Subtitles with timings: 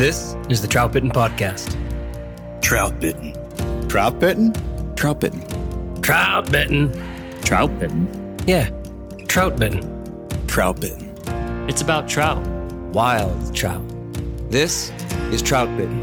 [0.00, 1.76] This is the Trout Bitten Podcast.
[2.62, 3.34] Trout bitten.
[3.86, 4.54] Trout bitten?
[4.96, 6.00] Trout bitten.
[6.00, 6.90] Trout Bitten.
[7.42, 8.38] Trout bitten.
[8.46, 8.70] Yeah,
[9.28, 10.46] Trout Bitten.
[10.46, 11.14] Trout bitten.
[11.68, 12.42] It's about trout.
[12.94, 13.82] Wild trout.
[14.50, 14.90] This
[15.32, 16.02] is Trout bitten.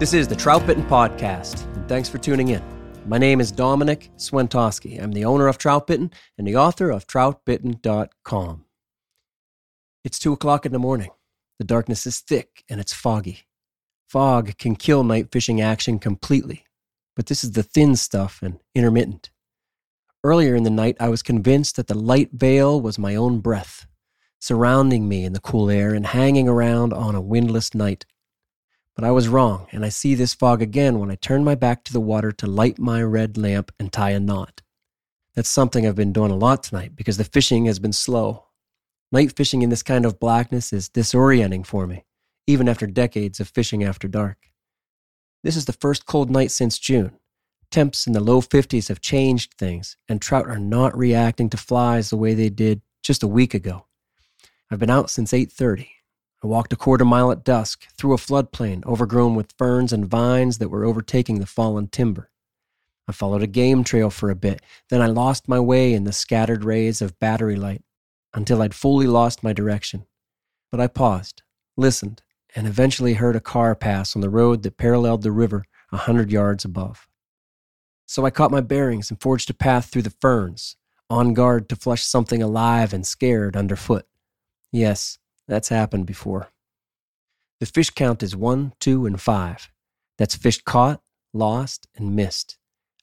[0.00, 2.75] This is the Trout Bitten Podcast, and thanks for tuning in.
[3.08, 5.00] My name is Domenick Swentosky.
[5.00, 8.64] I'm the owner of Troutbitten and the author of TroutBitten.com.
[10.02, 11.10] It's 2 o'clock in the morning.
[11.60, 13.46] The darkness is thick and it's foggy.
[14.08, 16.64] Fog can kill night fishing action completely,
[17.14, 19.30] but this is the thin stuff and intermittent.
[20.24, 23.86] Earlier in the night, I was convinced that the light veil was my own breath,
[24.40, 28.04] surrounding me in the cool air and hanging around on a windless night.
[28.96, 31.84] But I was wrong, and I see this fog again when I turn my back
[31.84, 34.62] to the water to light my red lamp and tie a knot.
[35.34, 38.46] That's something I've been doing a lot tonight because the fishing has been slow.
[39.12, 42.06] Night fishing in this kind of blackness is disorienting for me,
[42.46, 44.50] even after decades of fishing after dark.
[45.44, 47.18] This is the first cold night since June.
[47.70, 52.08] Temps in the low 50s have changed things, and trout are not reacting to flies
[52.08, 53.84] the way they did just a week ago.
[54.70, 55.95] I've been out since 8:30.
[56.46, 60.58] I walked a quarter mile at dusk through a floodplain overgrown with ferns and vines
[60.58, 62.30] that were overtaking the fallen timber.
[63.08, 66.12] I followed a game trail for a bit, then I lost my way in the
[66.12, 67.82] scattered rays of battery light
[68.32, 70.06] until I'd fully lost my direction.
[70.70, 71.42] But I paused,
[71.76, 72.22] listened,
[72.54, 76.30] and eventually heard a car pass on the road that paralleled the river a hundred
[76.30, 77.08] yards above.
[78.06, 80.76] So I caught my bearings and forged a path through the ferns,
[81.10, 84.06] on guard to flush something alive and scared underfoot.
[84.70, 85.18] Yes,
[85.48, 86.48] that's happened before.
[87.60, 89.70] The fish count is one, two, and five.
[90.18, 91.00] That's fish caught,
[91.32, 92.58] lost, and missed.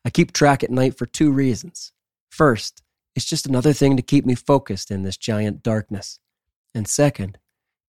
[0.06, 1.92] I keep track at night for two reasons.
[2.30, 2.84] First,
[3.16, 6.20] it's just another thing to keep me focused in this giant darkness.
[6.76, 7.38] And second,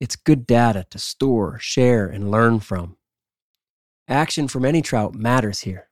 [0.00, 2.96] it's good data to store, share, and learn from.
[4.06, 5.88] Action from any trout matters here.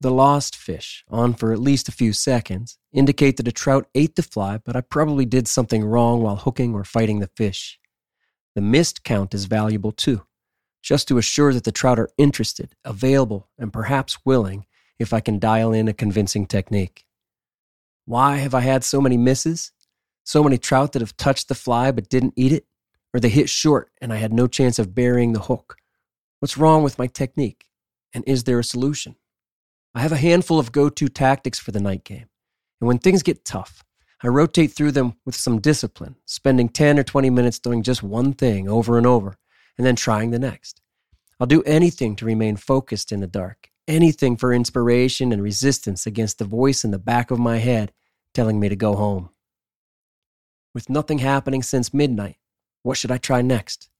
[0.00, 4.14] The lost fish, on for at least a few seconds, indicate that a trout ate
[4.14, 7.80] the fly, but I probably did something wrong while hooking or fighting the fish.
[8.56, 10.22] The missed count is valuable too,
[10.82, 14.64] just to assure that the trout are interested, available, and perhaps willing
[14.98, 17.04] if I can dial in a convincing technique.
[18.06, 19.72] Why have I had so many misses?
[20.24, 22.64] So many trout that have touched the fly but didn't eat it?
[23.12, 25.76] Or they hit short and I had no chance of burying the hook?
[26.40, 27.66] What's wrong with my technique?
[28.14, 29.16] And is there a solution?
[29.94, 32.30] I have a handful of go to tactics for the night game.
[32.80, 33.84] And when things get tough,
[34.22, 38.32] I rotate through them with some discipline, spending 10 or 20 minutes doing just one
[38.32, 39.36] thing over and over,
[39.76, 40.80] and then trying the next.
[41.38, 46.38] I'll do anything to remain focused in the dark, anything for inspiration and resistance against
[46.38, 47.92] the voice in the back of my head
[48.32, 49.28] telling me to go home.
[50.74, 52.36] With nothing happening since midnight,
[52.82, 53.90] what should I try next?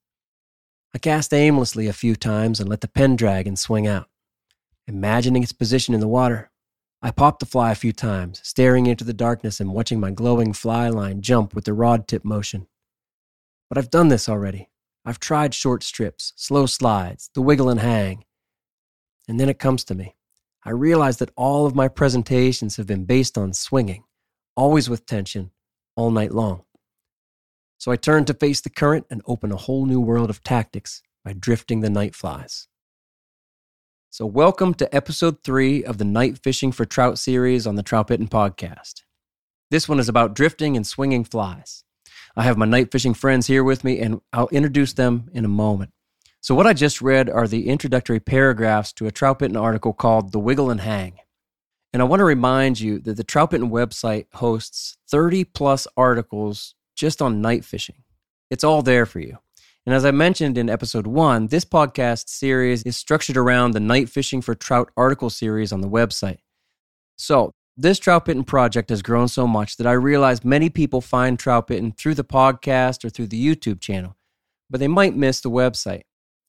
[0.94, 4.08] I cast aimlessly a few times and let the Pendragon swing out.
[4.86, 6.50] Imagining its position in the water,
[7.06, 10.52] I popped the fly a few times, staring into the darkness and watching my glowing
[10.52, 12.66] fly line jump with the rod tip motion.
[13.68, 14.70] But I've done this already.
[15.04, 18.24] I've tried short strips, slow slides, the wiggle and hang.
[19.28, 20.16] And then it comes to me.
[20.64, 24.02] I realize that all of my presentations have been based on swinging,
[24.56, 25.52] always with tension,
[25.94, 26.64] all night long.
[27.78, 31.02] So I turn to face the current and open a whole new world of tactics
[31.24, 32.66] by drifting the night flies.
[34.16, 38.06] So, welcome to episode three of the Night Fishing for Trout series on the Trout
[38.06, 39.02] Bitten podcast.
[39.70, 41.84] This one is about drifting and swinging flies.
[42.34, 45.48] I have my night fishing friends here with me, and I'll introduce them in a
[45.48, 45.90] moment.
[46.40, 50.32] So, what I just read are the introductory paragraphs to a Trout Bitten article called
[50.32, 51.18] The Wiggle and Hang.
[51.92, 56.74] And I want to remind you that the Trout Bitten website hosts 30 plus articles
[56.96, 58.02] just on night fishing.
[58.50, 59.36] It's all there for you.
[59.86, 64.08] And as I mentioned in episode one, this podcast series is structured around the Night
[64.08, 66.38] Fishing for Trout article series on the website.
[67.16, 71.38] So, this Trout Bitten project has grown so much that I realize many people find
[71.38, 74.16] Trout Bitten through the podcast or through the YouTube channel,
[74.68, 76.02] but they might miss the website.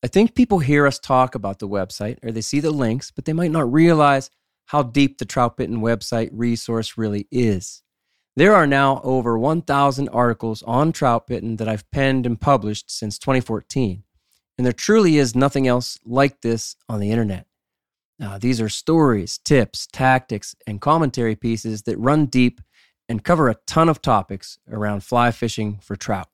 [0.03, 3.25] I think people hear us talk about the website or they see the links, but
[3.25, 4.31] they might not realize
[4.67, 7.83] how deep the Trout Bitten website resource really is.
[8.37, 13.17] There are now over 1,000 articles on trout bitten that I've penned and published since
[13.17, 14.03] 2014,
[14.59, 17.47] and there truly is nothing else like this on the internet.
[18.21, 22.61] Uh, these are stories, tips, tactics, and commentary pieces that run deep
[23.09, 26.29] and cover a ton of topics around fly fishing for trout.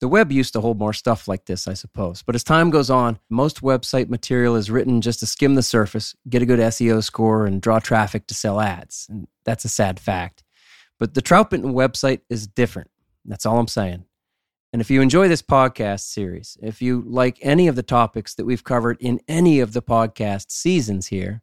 [0.00, 2.88] The web used to hold more stuff like this, I suppose, but as time goes
[2.88, 7.02] on, most website material is written just to skim the surface, get a good SEO
[7.02, 9.08] score, and draw traffic to sell ads.
[9.10, 10.44] And that's a sad fact.
[11.00, 12.90] But the Trout Bitten website is different.
[13.24, 14.04] That's all I'm saying.
[14.72, 18.44] And if you enjoy this podcast series, if you like any of the topics that
[18.44, 21.42] we've covered in any of the podcast seasons here,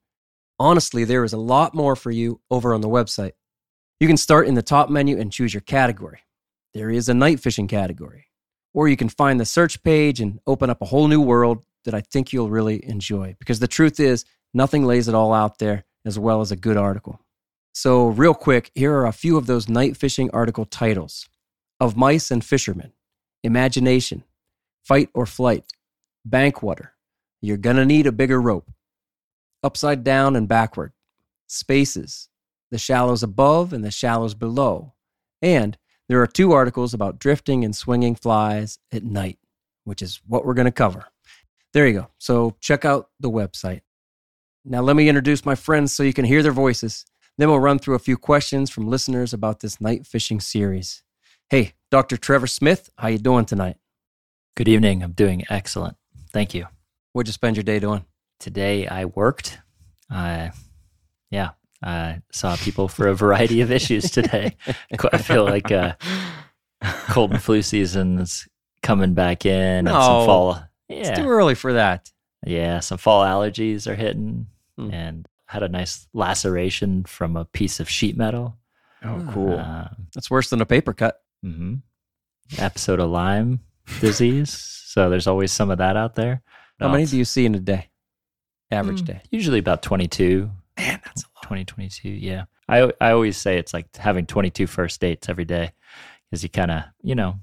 [0.60, 3.34] honestly, there is a lot more for you over on the website.
[4.00, 6.20] You can start in the top menu and choose your category.
[6.76, 8.28] There is a night fishing category.
[8.76, 11.96] Or you can find the search page and open up a whole new world that
[11.96, 13.36] I think you'll really enjoy.
[13.40, 16.78] Because the truth is, nothing lays it all out there as well as a good
[16.78, 17.20] article.
[17.80, 21.30] So, real quick, here are a few of those night fishing article titles.
[21.80, 22.92] Of Mice and Fishermen,
[23.44, 24.24] Imagination,
[24.84, 25.64] Fight or Flight,
[26.28, 26.94] Bankwater,
[27.40, 28.72] You're Gonna Need a Bigger Rope,
[29.62, 30.92] Upside Down and Backward,
[31.46, 32.30] Spaces,
[32.72, 34.94] The Shallows Above and the Shallows Below,
[35.44, 35.78] and
[36.10, 39.38] there are two articles about drifting and swinging flies at night,
[39.84, 41.06] which is what we're going to cover.
[41.74, 42.08] There you go.
[42.18, 43.82] So check out the website.
[44.66, 47.06] Now, let me introduce my friends so you can hear their voices.
[47.38, 51.04] Then we'll run through a few questions from listeners about this night fishing series.
[51.50, 52.18] Hey, Dr.
[52.18, 53.78] Trevor Smith, how you doing tonight?
[54.56, 55.04] Good evening.
[55.04, 55.98] I'm doing excellent.
[56.34, 56.66] Thank you.
[57.14, 58.06] What'd you spend your day doing?
[58.40, 59.60] Today I worked.
[60.10, 60.52] I,
[61.30, 61.52] yeah,
[61.84, 64.56] I saw people for a variety of issues today.
[65.14, 65.94] I feel like uh,
[67.10, 68.48] cold and flu season is
[68.82, 70.60] coming back in, No, and some fall.
[70.90, 72.12] It's too early for that.
[72.46, 74.48] yeah, some fall allergies are hitting,
[74.78, 74.92] Hmm.
[74.94, 78.58] and had a nice laceration from a piece of sheet metal.
[79.04, 79.58] Oh, cool.
[79.60, 81.22] Um, That's worse than a paper cut.
[81.42, 81.76] hmm
[82.58, 83.60] Episode of Lyme
[84.00, 84.74] disease.
[84.88, 86.42] So there's always some of that out there.
[86.80, 87.90] How No, many do you see in a day?
[88.72, 89.22] Average Mm, day.
[89.30, 90.50] Usually about 22.
[90.76, 91.44] Man, that's a lot.
[91.44, 95.72] 2022 yeah i i always say it's like having 22 first dates every day
[96.30, 97.36] because you kind of you know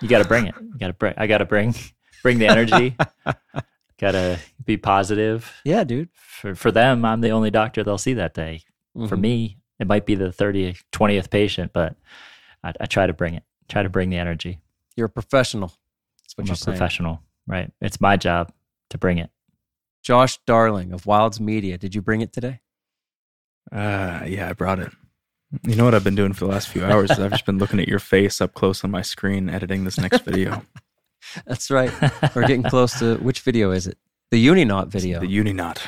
[0.00, 1.74] you got to bring it you got to bring i got to bring
[2.22, 2.94] bring the energy
[3.98, 6.08] got to be positive Yeah, dude.
[6.12, 8.62] for for them i'm the only doctor they'll see that day
[8.94, 9.20] for Mhm.
[9.20, 11.96] me it might be the 30th 20th patient but
[12.64, 14.60] I, I try to bring it try to bring the energy
[14.96, 15.68] You're a professional.
[16.22, 16.76] That's what i'm you're a saying.
[16.78, 18.52] professional right it's my job
[18.90, 19.30] to bring it
[20.02, 21.76] Josh Darling of Wilds Media.
[21.76, 22.60] Did you bring it today?
[23.70, 24.90] Uh, yeah, I brought it.
[25.66, 27.10] You know what I've been doing for the last few hours?
[27.10, 29.98] is I've just been looking at your face up close on my screen, editing this
[29.98, 30.62] next video.
[31.46, 31.92] That's right.
[32.34, 33.98] We're getting close to which video is it?
[34.30, 35.20] The Uniknot video.
[35.20, 35.78] The Uniknot.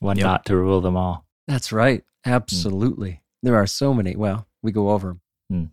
[0.00, 0.24] one Yep.
[0.24, 2.04] not to rule them all That's right.
[2.26, 3.22] Absolutely.
[3.42, 4.16] There are so many.
[4.16, 5.20] Well, we go over them.
[5.50, 5.64] Hmm.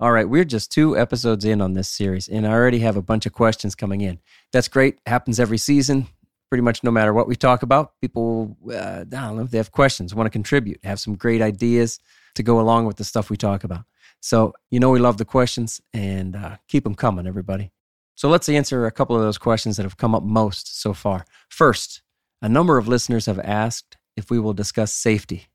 [0.00, 0.28] All right.
[0.28, 3.32] We're just two episodes in on this series, and I already have a bunch of
[3.32, 4.20] questions coming in.
[4.52, 4.98] That's great.
[5.06, 6.06] Happens every season.
[6.50, 9.56] Pretty much no matter what we talk about, people, uh, I don't know, if they
[9.58, 11.98] have questions, want to contribute, have some great ideas
[12.34, 13.84] to go along with the stuff we talk about.
[14.20, 17.72] So, you know, we love the questions and uh, keep them coming, everybody.
[18.14, 21.24] So, let's answer a couple of those questions that have come up most so far.
[21.48, 22.02] First,
[22.40, 25.46] a number of listeners have asked if we will discuss safety.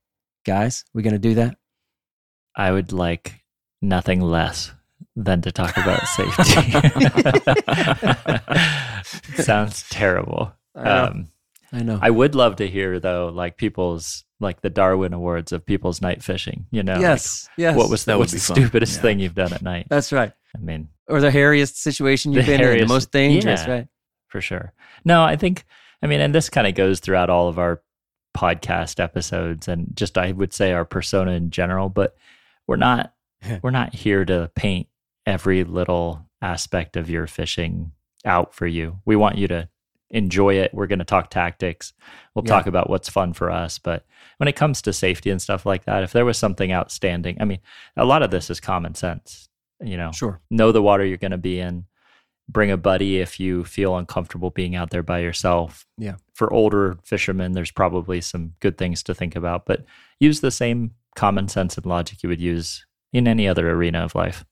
[0.45, 1.57] Guys, we going to do that?
[2.55, 3.43] I would like
[3.81, 4.71] nothing less
[5.15, 6.43] than to talk about safety.
[9.43, 10.53] Sounds terrible.
[10.75, 11.05] I know.
[11.05, 11.27] Um,
[11.73, 11.99] I know.
[12.01, 16.23] I would love to hear though, like people's like the Darwin Awards of people's night
[16.23, 16.65] fishing.
[16.71, 17.49] You know, like, yes.
[17.57, 17.75] yes.
[17.75, 19.01] what was the, That what's the stupidest Yeah.
[19.01, 19.87] thing you've done at night?
[19.89, 20.31] That's right.
[20.55, 23.71] I mean, Or the hairiest situation you've The been in, the most dangerous, yeah.
[23.73, 23.87] right?
[24.27, 24.73] for sure.
[25.05, 25.63] No, I think,
[26.03, 27.81] I mean, and this kind of goes throughout all of our
[28.35, 31.89] podcast episodes and just I would say our persona in general.
[31.89, 32.15] But
[32.67, 33.13] we're not
[33.61, 34.87] we're not here to paint
[35.25, 37.91] every little aspect of your fishing
[38.25, 38.99] out for you.
[39.05, 39.69] We want you to
[40.09, 40.73] enjoy it.
[40.73, 41.93] We're going to talk tactics.
[42.33, 42.49] We'll Yeah.
[42.55, 43.77] talk about what's fun for us.
[43.79, 44.05] But
[44.37, 47.45] when it comes to safety and stuff like that, if there was something outstanding, I
[47.45, 47.59] mean,
[47.95, 49.46] a lot of this is common sense.
[49.83, 50.41] You know, Sure.
[50.49, 51.85] know the water you're going to be in.
[52.49, 55.85] Bring a buddy if you feel uncomfortable being out there by yourself.
[55.97, 56.15] Yeah.
[56.33, 59.83] For older fishermen, there's probably some good things to think about, but
[60.19, 64.15] use the same common sense and logic you would use in any other arena of
[64.15, 64.45] life.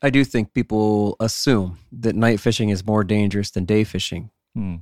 [0.00, 4.30] I do think people assume that night fishing is more dangerous than day fishing.
[4.54, 4.76] Hmm.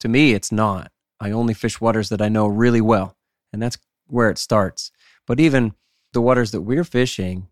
[0.00, 0.92] To me, it's not.
[1.20, 3.16] I only fish waters that I know really well,
[3.52, 4.92] and that's where it starts.
[5.26, 5.74] But even
[6.12, 7.48] the waters that we're fishing,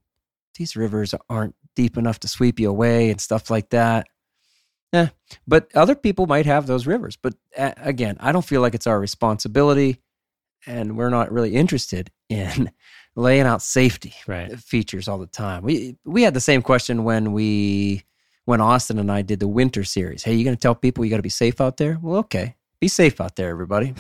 [0.57, 4.07] these rivers aren't deep enough to sweep you away and stuff like that.
[4.93, 5.07] Eh,
[5.47, 7.17] but other people might have those rivers.
[7.17, 10.03] But uh, again, I don't feel like it's our responsibility,
[10.67, 12.71] and we're not really interested in
[13.17, 14.57] laying out safety Right.
[14.59, 15.63] features all the time.
[15.63, 18.05] We we had the same question when we
[18.45, 20.25] when Austin and I did the winter series.
[20.25, 21.99] Hey, you going to tell people you got to be safe out there?
[22.03, 22.57] Well, okay.
[22.83, 23.95] Be safe out there, everybody.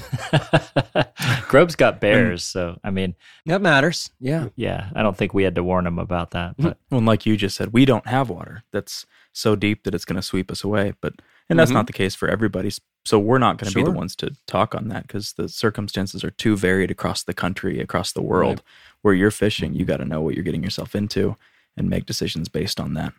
[1.48, 3.14] Grove's got bears, so I mean,
[3.46, 4.10] That matters.
[4.18, 4.48] Yeah.
[4.56, 6.56] yeah, I don't think we had to warn him about that.
[6.58, 10.04] But Well, like you just said, we don't have water that's so deep that it's
[10.04, 10.94] going to sweep us away.
[11.00, 11.14] But
[11.48, 11.74] and that's Mhm.
[11.74, 12.72] not the case for everybody.
[13.04, 16.24] So we're not going to be the ones to talk on that because the circumstances
[16.24, 18.64] are too varied across the country, across the world.
[19.02, 21.36] Where you're fishing, you got to know what you're getting yourself into
[21.76, 23.12] and make decisions based on that.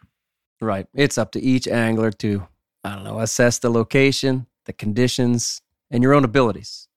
[0.60, 0.88] Right.
[0.94, 2.48] It's up to each angler to
[2.84, 6.88] I don't know, assess the location, the conditions, and your own abilities.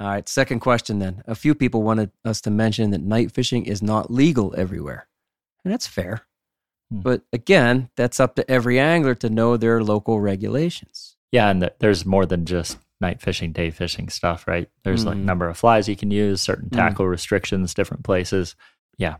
[0.00, 1.22] All right, second question then.
[1.26, 5.06] A few people wanted us to mention that night fishing is not legal everywhere.
[5.64, 6.22] And that's fair.
[6.90, 7.00] Hmm.
[7.00, 11.16] But again, that's up to every angler to know their local regulations.
[11.30, 14.68] yeah, and there's more than just night fishing, day fishing stuff, right?
[14.84, 15.24] There's like Mhm.
[15.24, 16.76] number of flies you can use, certain Mm.
[16.76, 18.54] tackle restrictions, different places.
[18.98, 19.16] Yeah,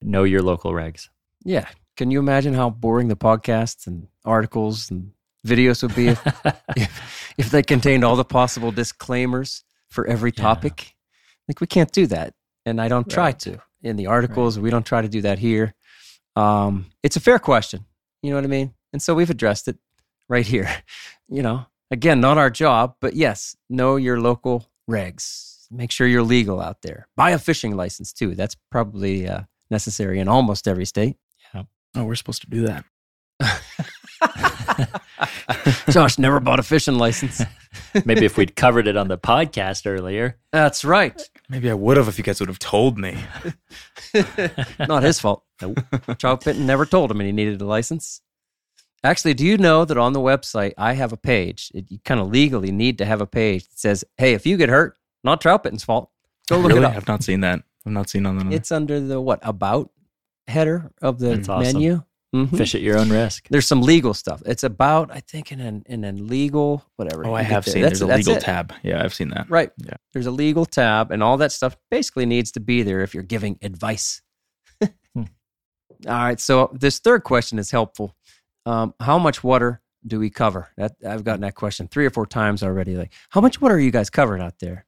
[0.00, 1.10] know your local regs.
[1.44, 1.68] Yeah.
[1.96, 5.12] Can you imagine how boring the podcasts and articles and
[5.46, 6.26] videos would be if,
[6.76, 10.42] if, if they contained all the possible disclaimers for every Yeah.
[10.42, 10.94] topic?
[11.48, 12.34] Like, we can't do that.
[12.66, 13.58] And I don't try to.
[13.82, 15.74] In the articles, we don't try to do that here.
[16.36, 17.86] Um, it's a fair question.
[18.22, 18.74] You know what I mean?
[18.92, 19.78] And so we've addressed it
[20.28, 20.68] right here.
[21.32, 25.66] You know, again, not our job, but yes, know your local regs.
[25.70, 27.06] Make sure you're legal out there.
[27.16, 28.34] Buy a fishing license too.
[28.34, 31.16] That's probably uh, necessary in almost every state.
[31.54, 31.62] Yeah.
[31.94, 32.84] Oh, we're supposed to do that.
[35.90, 37.42] Josh never bought a fishing license.
[38.04, 40.38] Maybe if we'd covered it on the podcast earlier.
[40.52, 41.20] That's right.
[41.48, 43.18] Maybe I would have if you guys would have told me.
[44.78, 45.44] Not his fault.
[46.18, 48.22] Trout Bitten never told him and he needed a license.
[49.02, 51.70] Actually, do you know that on the website I have a page?
[51.74, 54.58] It, you kind of legally need to have a page that says, "Hey, if you
[54.58, 56.10] get hurt, not Trout Bitten's fault."
[56.48, 56.80] Go look really?
[56.80, 56.96] it up.
[56.96, 57.62] I've not seen that.
[57.86, 58.54] I've not seen on the.
[58.54, 59.90] It's under the what about
[60.48, 62.04] header of the That's awesome.
[62.34, 62.56] Mhm.
[62.56, 63.48] Fish at your own risk.
[63.50, 64.40] There's some legal stuff.
[64.46, 67.26] It's about, I think, in an in a legal whatever.
[67.26, 67.82] oh, I have seen.
[67.82, 68.72] That's- There's a legal tab.
[68.84, 69.50] Yeah, I've seen that.
[69.50, 69.72] Right.
[69.78, 69.94] Yeah.
[70.12, 73.22] There's a legal tab, and all that stuff basically needs to be there if you're
[73.24, 74.22] giving advice.
[75.14, 75.24] Hmm.
[76.06, 76.38] All right.
[76.40, 78.14] So this third question is helpful.
[78.64, 80.68] Um, how much water do we cover?
[80.76, 82.96] That I've gotten that question three or four times already.
[82.96, 84.86] Like, how much water are you guys covering out there?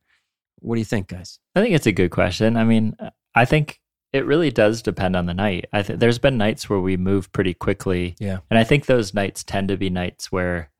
[0.60, 1.40] What do you think, guys?
[1.56, 2.56] I think it's a good question.
[2.56, 2.96] I mean,
[3.34, 3.80] I think
[4.12, 5.66] it really does depend on the night.
[5.72, 8.14] I think there's been nights where we move pretty quickly.
[8.18, 8.38] Yeah.
[8.50, 10.70] And I think those nights tend to be nights where,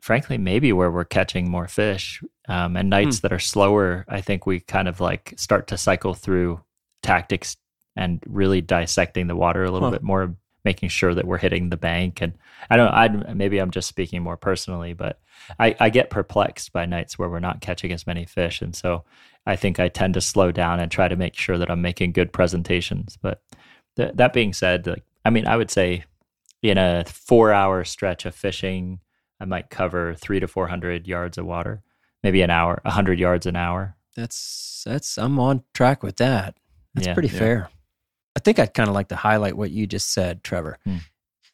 [0.00, 2.22] frankly, maybe where we're catching more fish.
[2.48, 6.14] Um, and nights that are slower, I think we kind of like start to cycle
[6.14, 6.60] through
[7.02, 7.56] tactics
[7.94, 9.96] and really dissecting the water a little Huh.
[9.96, 12.20] bit more, making sure that we're hitting the bank.
[12.20, 12.34] And
[12.70, 15.20] I don't, I maybe I'm just speaking more personally, but
[15.58, 18.62] I, I get perplexed by nights where we're not catching as many fish.
[18.62, 19.04] And so
[19.46, 22.12] I think I tend to slow down and try to make sure that I'm making
[22.12, 23.18] good presentations.
[23.20, 23.42] But
[23.96, 26.04] th- that being said, like, I mean, I would say
[26.62, 29.00] in a four hour stretch of fishing,
[29.40, 31.82] I might cover three to 400 yards of water,
[32.22, 33.96] maybe an hour, 100 yards an hour.
[34.14, 36.54] That's that's I'm on track with that.
[36.94, 37.14] That's Yeah.
[37.14, 37.38] pretty Yeah.
[38.36, 40.78] I think I'd kind of like to highlight what you just said, Trevor.
[40.84, 40.96] Hmm.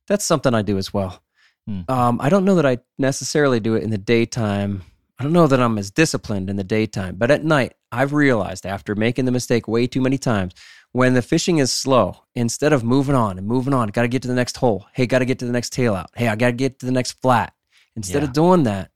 [0.06, 1.22] That's something I do as well.
[1.66, 1.80] Hmm.
[1.88, 4.82] Um, I don't know that I necessarily do it in the daytime.
[5.18, 8.64] I don't know that I'm as disciplined in the daytime, but at night, I've realized
[8.64, 10.54] after making the mistake way too many times,
[10.92, 14.22] when the fishing is slow, instead of moving on and moving on, got to get
[14.22, 14.86] to the next hole.
[14.92, 16.10] Hey, got to get to the next tail out.
[16.14, 17.52] Hey, I got to get to the next flat.
[17.96, 18.28] Instead Yeah.
[18.28, 18.90] of doing that,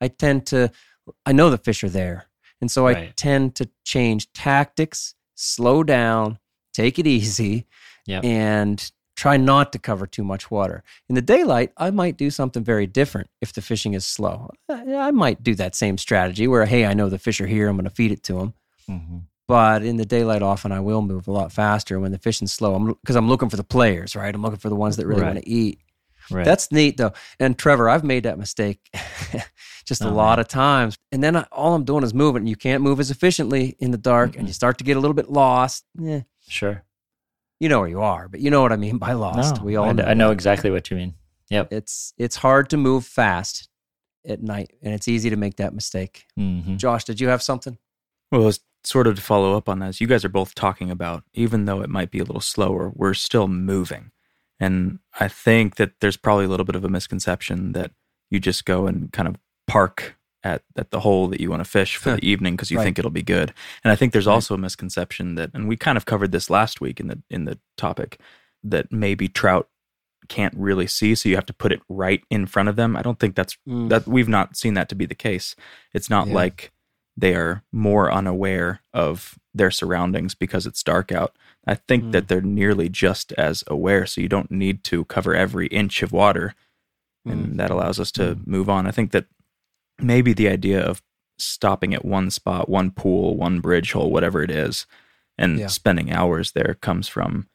[0.00, 0.70] I tend to,
[1.24, 2.26] I know the fish are there.
[2.60, 6.38] And so I tend to change tactics, slow down,
[6.72, 7.66] take it easy,
[8.06, 8.24] Yep.
[8.24, 10.82] and try not to cover too much water.
[11.08, 14.50] In the daylight, I might do something very different if the fishing is slow.
[14.68, 17.76] I might do that same strategy where, hey, I know the fish are here, I'm
[17.76, 18.54] going to feed it to them.
[18.88, 22.52] hmm But in the daylight, often I will move a lot faster when the fishing's
[22.52, 22.74] slow.
[22.74, 24.34] I'm because I'm looking for the players, right?
[24.34, 25.34] I'm looking for the ones that really Right.
[25.34, 25.78] want to eat.
[26.30, 26.44] Right.
[26.44, 27.12] That's neat though.
[27.38, 28.80] And Trevor, I've made that mistake
[29.84, 30.96] just a Oh, lot of times.
[31.10, 32.40] And then I, all I'm doing is moving.
[32.42, 35.00] And you can't move as efficiently in the dark, and you start to get a
[35.00, 35.84] little bit lost.
[36.02, 36.84] Eh, sure.
[37.60, 39.56] you know where you are, but you know what I mean by lost.
[39.56, 40.04] No, we all I, know.
[40.04, 41.14] I know exactly what you mean.
[41.50, 41.72] Yep.
[41.72, 43.68] It's it's hard to move fast
[44.26, 46.26] at night, and it's easy to make that mistake.
[46.36, 47.78] hmm Josh, did you have something?
[48.30, 51.22] Well, it's sort of to follow up on this, you guys are both talking about,
[51.34, 54.10] even though it might be a little slower, we're still moving.
[54.58, 57.92] And I think that there's probably a little bit of a misconception that
[58.30, 59.36] you just go and kind of
[59.68, 62.78] park at, at the hole that you want to fish for the evening because you
[62.78, 62.84] Right.
[62.84, 63.52] think it'll be good.
[63.84, 66.80] And I think there's also a misconception that, and we kind of covered this last
[66.80, 68.18] week in the in the topic,
[68.64, 69.68] that maybe trout
[70.28, 72.96] can't really see, so you have to put it right in front of them.
[72.96, 73.88] I don't think that's Mm.
[73.88, 75.56] that we've not seen that to be the case.
[75.92, 76.34] It's not Yeah.
[76.34, 76.72] like
[77.16, 81.36] they are more unaware of their surroundings because it's dark out.
[81.66, 82.12] I think Mm.
[82.12, 86.12] that they're nearly just as aware, so you don't need to cover every inch of
[86.12, 86.54] water,
[87.26, 87.32] Mm.
[87.32, 88.86] and that allows us to move on.
[88.86, 89.26] I think that
[90.00, 91.02] maybe the idea of
[91.38, 94.86] stopping at one spot, one pool, one bridge hole, whatever it is,
[95.38, 95.66] and Yeah.
[95.68, 97.48] spending hours there comes from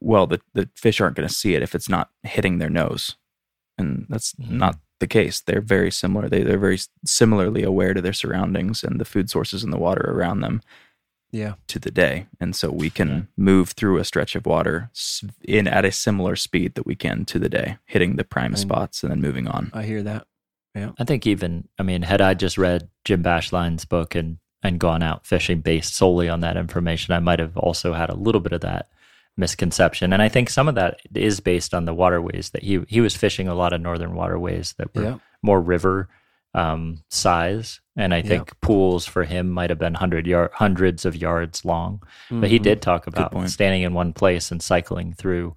[0.00, 3.16] well, the the fish aren't going to see it if it's not hitting their nose,
[3.78, 4.50] and that's Mhm.
[4.50, 5.40] not the case.
[5.40, 6.28] They're very similar.
[6.28, 10.02] They they're very similarly aware to their surroundings and the food sources in the water
[10.10, 10.60] around them
[11.30, 11.54] Yeah.
[11.68, 13.22] to the day, and so we can Yeah.
[13.38, 14.90] move through a stretch of water
[15.42, 18.58] in at a similar speed that we can to the day, hitting the prime And-
[18.58, 19.70] spots and then moving on.
[19.72, 20.26] I hear that.
[20.98, 25.02] I think even I mean, had I just read Jim Bashline's book and and gone
[25.02, 28.52] out fishing based solely on that information, I might have also had a little bit
[28.52, 28.88] of that
[29.36, 30.12] misconception.
[30.12, 33.16] And I think some of that is based on the waterways that he he was
[33.16, 35.18] fishing a lot of northern waterways that were Yeah.
[35.42, 36.08] more river
[36.54, 41.16] um, size, and I think pools for him might have been hundred yard hundreds of
[41.16, 42.02] yards long.
[42.30, 42.62] But he Mhm.
[42.62, 45.56] did talk about standing in one place and cycling through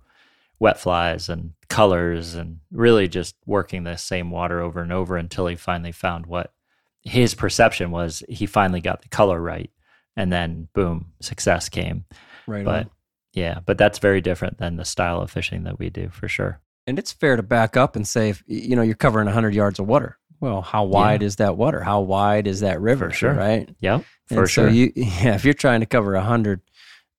[0.59, 5.47] wet flies and colors and really just working the same water over and over until
[5.47, 6.53] he finally found what
[7.01, 8.23] his perception was.
[8.29, 9.69] He finally got the color right.
[10.15, 12.05] And then boom, success came.
[12.47, 12.91] Right But on.
[13.33, 16.61] yeah, but that's very different than the style of fishing that we do for sure.
[16.87, 19.79] And it's fair to back up and say, if you know, you're covering 100 yards
[19.79, 20.17] of water.
[20.39, 21.81] Well, how wide is that water?
[21.81, 23.09] How wide is that river?
[23.09, 23.33] For sure.
[23.33, 23.73] Right.
[23.79, 24.67] Yep, for and sure.
[24.67, 26.61] So you, yeah, if you're trying to cover 100,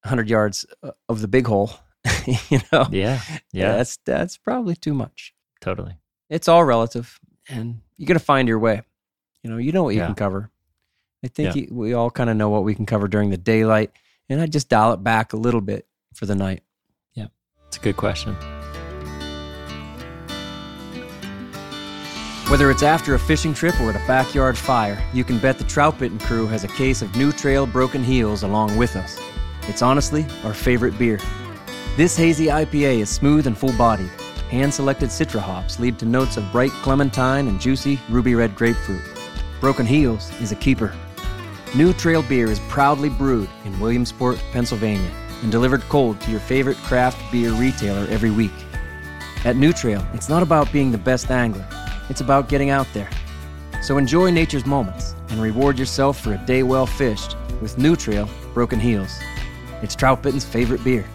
[0.03, 1.72] 100 yards uh, of the big hole,
[2.51, 3.21] you know, yeah,
[3.53, 5.35] yeah, that's that's probably too much.
[5.61, 5.97] totally.
[6.29, 8.83] It's all relative, and you're going to find your way.
[9.42, 10.07] You know, you know what you Yeah.
[10.07, 10.51] can cover.
[11.25, 11.62] I think Yeah.
[11.62, 13.90] you, we all kind of know what we can cover during the daylight,
[14.29, 16.62] and I just dial it back a little bit for the night.
[17.14, 17.27] Yeah.
[17.69, 18.37] It's a good question.
[22.49, 25.64] Whether it's after a fishing trip or at a backyard fire, you can bet the
[25.64, 29.19] Trout Bitten crew has a case of New Trail Broken Heels along with us.
[29.62, 31.19] It's honestly our favorite beer.
[31.97, 34.11] This hazy IPA is smooth and full bodied.
[34.51, 39.01] Hand selected citra hops lead to notes of bright clementine and juicy ruby red grapefruit.
[39.63, 40.93] Broken Heels is a keeper.
[41.75, 46.77] New Trail beer is proudly brewed in Williamsport, Pennsylvania, and delivered cold to your favorite
[46.77, 48.53] craft beer retailer every week.
[49.47, 51.67] At New Trail, it's not about being the best angler,
[52.11, 53.09] it's about getting out there.
[53.81, 58.29] So enjoy nature's moments and reward yourself for a day well fished with New Trail
[58.53, 59.19] Broken Heels.
[59.81, 61.07] It's Trout Bitten's favorite beer.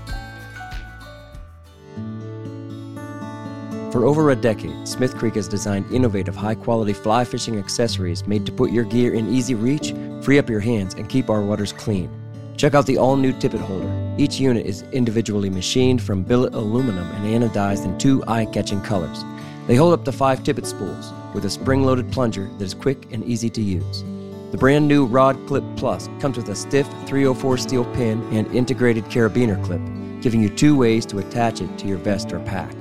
[3.92, 8.46] For over a decade, Smith Creek has designed innovative, high quality fly fishing accessories made
[8.46, 11.74] to put your gear in easy reach, free up your hands, and keep our waters
[11.74, 12.10] clean.
[12.56, 14.16] Check out the all new tippet holder.
[14.18, 19.26] Each unit is individually machined from billet aluminum and anodized in two eye catching colors.
[19.68, 23.12] They hold up to five tippet spools with a spring loaded plunger that is quick
[23.12, 24.06] and easy to use.
[24.52, 29.04] The brand new Rod Clip Plus comes with a stiff 304 steel pin and integrated
[29.06, 29.82] carabiner clip,
[30.22, 32.72] giving you two ways to attach it to your vest or pack.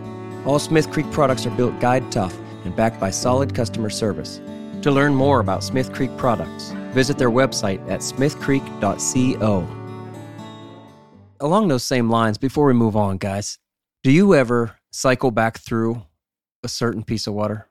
[0.47, 4.41] All Smith Creek products are built guide tough and backed by solid customer service.
[4.83, 9.77] To learn more about Smith Creek products, visit their website at smithcreek.co.
[11.41, 13.59] Along those same lines, before we move on, guys,
[14.03, 16.03] do you ever cycle back through
[16.63, 17.67] a certain piece of water?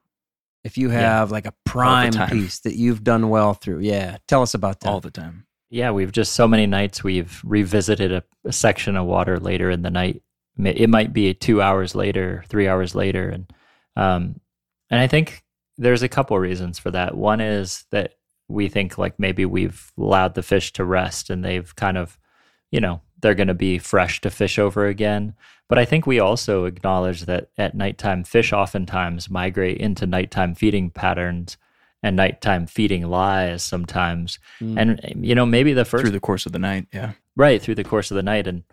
[0.64, 1.00] If you Yeah.
[1.00, 4.90] have like a prime piece that you've done well through, yeah, tell us about that.
[4.90, 5.46] all the time.
[5.72, 9.84] Yeah, we've just so many nights we've revisited a, a section of water later in
[9.84, 10.22] the night.
[10.66, 13.54] It might be two hours later, three hours later, and
[13.96, 14.40] um,
[14.90, 15.44] and I think
[15.78, 17.16] there's a couple reasons for that.
[17.16, 18.16] One is that
[18.48, 22.18] we think like maybe we've allowed the fish to rest and they've kind of,
[22.72, 25.36] you know, they're going to be fresh to fish over again.
[25.70, 30.90] But I think we also acknowledge that at nighttime, fish oftentimes migrate into nighttime feeding
[30.90, 31.58] patterns
[32.02, 34.40] and nighttime feeding lies sometimes.
[34.60, 35.02] Mm.
[35.04, 36.88] And you know, maybe the first through the course of the night.
[36.92, 37.12] Yeah.
[37.36, 38.64] right through the course of the night and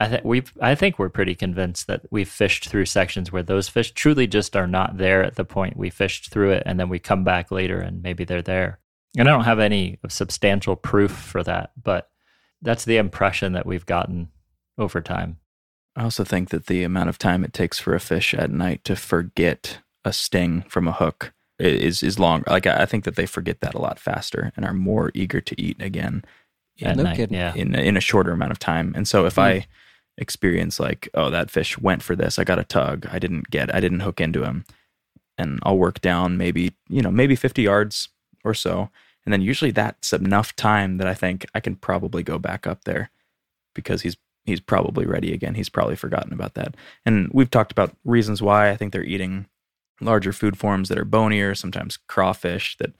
[0.00, 3.68] I think we I think we're pretty convinced that we've fished through sections where those
[3.68, 6.88] fish truly just are not there at the point we fished through it and then
[6.88, 8.78] we come back later and maybe they're there.
[9.16, 12.10] And I don't have any substantial proof for that, but
[12.62, 14.28] that's the impression that we've gotten
[14.76, 15.38] over time.
[15.96, 18.84] I also think that the amount of time it takes for a fish at night
[18.84, 22.44] to forget a sting from a hook is is long.
[22.46, 25.60] Like I think that they forget that a lot faster and are more eager to
[25.60, 26.24] eat again
[26.80, 27.52] At night, yeah.
[27.56, 28.92] in in a shorter amount of time.
[28.94, 29.40] And so if Hmm.
[29.40, 29.66] I
[30.18, 33.74] experience like, oh, that fish went for this, I got a tug, I didn't get,
[33.74, 34.64] I didn't hook into him,
[35.38, 38.08] and I'll work down maybe you know maybe fifty yards
[38.44, 38.90] or so,
[39.24, 42.84] and then usually that's enough time that I think I can probably go back up
[42.84, 43.10] there
[43.74, 45.54] because he's he's probably ready again.
[45.54, 46.74] He's probably forgotten about that.
[47.04, 49.46] And we've talked about reasons why I think they're eating
[50.00, 52.92] larger food forms that are bonier, sometimes crawfish that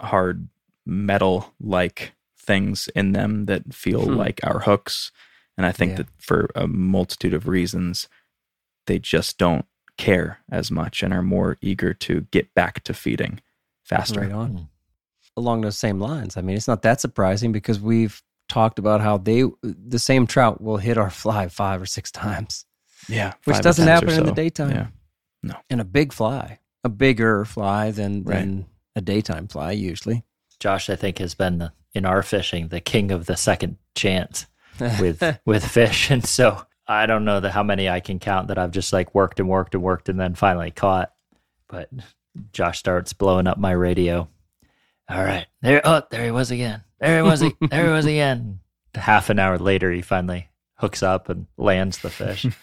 [0.00, 0.48] hard
[0.84, 4.16] metal like things in them that feel Hmm.
[4.16, 5.12] like our hooks.
[5.56, 5.96] And I think Yeah.
[5.98, 8.08] that for a multitude of reasons,
[8.86, 9.64] they just don't
[9.96, 13.40] care as much and are more eager to get back to feeding
[13.84, 14.20] faster.
[14.20, 14.52] Right on.
[14.52, 14.68] Mm.
[15.38, 16.36] Along those same lines.
[16.36, 20.60] I mean, it's not that surprising because we've talked about how they the same trout
[20.60, 22.64] will hit our fly five or six times,
[23.08, 23.32] Yeah.
[23.44, 24.92] which doesn't attempts or happen in the daytime.
[25.42, 25.56] Yeah.
[25.70, 28.40] And a big fly, a bigger fly than Right.
[28.40, 30.24] than a daytime fly usually.
[30.60, 34.46] Josh, I think, has been the, in our fishing the king of the second chance
[34.80, 38.58] with with fish, and so I don't know that how many I can count that
[38.58, 41.12] I've just like worked and worked and worked and then finally caught.
[41.68, 41.90] But
[42.52, 44.28] Josh starts blowing up my radio.
[45.08, 46.82] All right, there, oh, there he was again.
[47.00, 47.40] There he was.
[47.40, 48.60] there he was again.
[48.94, 52.46] Half an hour later, he finally hooks up and lands the fish.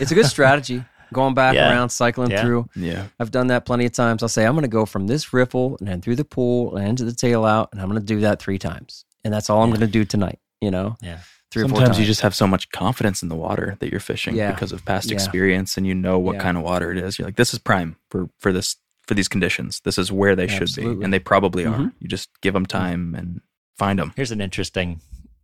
[0.00, 0.84] it's a good strategy.
[1.12, 1.70] Going back Yeah.
[1.70, 2.42] around, cycling Yeah.
[2.42, 2.68] through.
[2.74, 3.06] yeah.
[3.20, 4.22] I've done that plenty of times.
[4.22, 6.88] I'll say I'm going to go from this riffle and then through the pool and
[6.88, 9.62] into the tail out, and I'm going to do that three times, and that's all
[9.62, 10.38] I'm going to do tonight.
[10.64, 11.18] You know, Yeah.
[11.50, 11.98] three or four Sometimes times.
[12.00, 14.50] you just have so much confidence in the water that you're fishing Yeah.
[14.52, 15.14] because of past Yeah.
[15.14, 16.42] experience and you know what Yeah.
[16.42, 17.18] kind of water it is.
[17.18, 19.80] You're like, this is prime for, for this for these conditions.
[19.84, 20.96] This is where they should Absolutely.
[20.96, 21.04] be.
[21.04, 21.76] And they probably are.
[21.78, 21.92] Mhm.
[22.00, 23.42] You just give them time and
[23.76, 24.12] find them.
[24.16, 25.00] Here's an interesting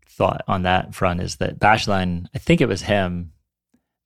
[0.09, 3.33] thought on that front is that Bashline, I think it was him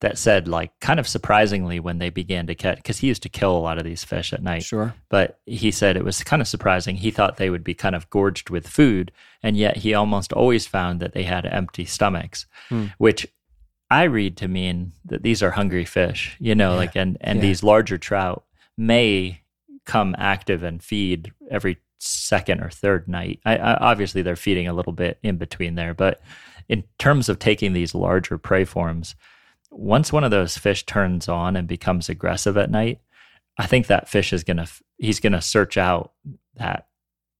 [0.05, 3.29] that said, like, kind of surprisingly when they began to catch, because he used to
[3.29, 4.63] kill a lot of these fish at night.
[4.63, 4.95] sure.
[5.09, 6.97] But he said it was kind of surprising.
[6.97, 9.11] He thought they would be kind of gorged with food,
[9.43, 12.87] and yet he almost always found that they had empty stomachs, Hmm.
[12.99, 13.27] which
[13.91, 16.77] I read to mean that these are hungry fish, you know, Yeah.
[16.77, 17.43] like, and, and Yeah.
[17.43, 18.45] these larger trout
[18.77, 19.41] may
[19.87, 23.41] come active and feed every second or third night.
[23.47, 26.21] I, I, obviously, they're feeding a little bit in between there, but
[26.69, 29.15] in terms of taking these larger prey forms,
[29.79, 33.01] once one of those fish turns on and becomes aggressive at night,
[33.59, 34.67] I think that fish is gonna
[34.99, 36.13] he's gonna search out
[36.57, 36.89] that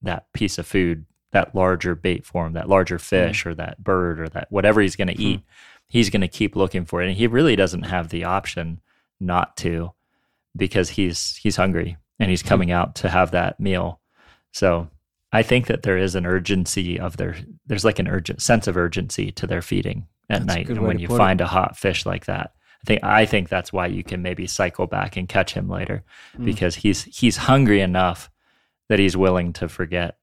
[0.01, 3.03] that piece of food, that larger bait form, that larger hmm.
[3.03, 5.21] fish or that bird or that whatever he's gonna hmm.
[5.21, 5.41] eat.
[5.87, 8.81] He's gonna keep looking for it, and he really doesn't have the option
[9.19, 9.93] not to
[10.55, 12.47] because he's he's hungry and he's hmm.
[12.47, 13.99] coming out to have that meal.
[14.51, 14.89] So
[15.31, 18.77] I think that there is an urgency of their there's like an urgent sense of
[18.77, 20.69] urgency to their feeding at That's night.
[20.69, 21.17] And when you put it.
[21.17, 24.47] find a hot fish like that, I think I think that's why you can maybe
[24.47, 26.03] cycle back and catch him later
[26.37, 26.45] Mm.
[26.45, 28.29] because he's he's hungry enough
[28.89, 30.17] that he's willing to forget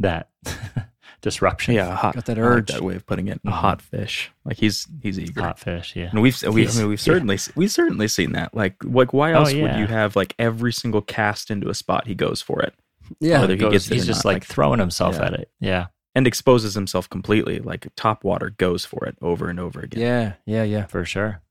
[0.00, 0.28] that
[1.20, 1.74] disruption.
[1.74, 2.14] Yeah, a hot.
[2.14, 2.68] Got that I like urge.
[2.72, 3.40] that way of putting it.
[3.44, 3.52] A Mhm.
[3.52, 4.30] hot fish.
[4.44, 5.40] Like he's he's eager.
[5.42, 5.94] hot fish.
[5.96, 6.08] Yeah.
[6.10, 7.04] And we've we, I mean, we've yeah.
[7.04, 8.54] certainly we've certainly seen that.
[8.54, 12.06] Like like why Oh, else would you have like every single cast into a spot
[12.06, 12.74] he goes for it
[13.20, 13.40] Yeah.
[13.40, 15.24] Whether he Goes- gets it he's or just not, like, like- throwing himself Yeah.
[15.26, 15.50] at it.
[15.60, 15.86] Yeah.
[16.14, 17.58] And exposes himself completely.
[17.58, 20.00] Like top water goes for it over and over again.
[20.00, 20.32] Yeah.
[20.46, 20.62] Yeah.
[20.64, 20.86] Yeah.
[20.86, 21.42] For sure.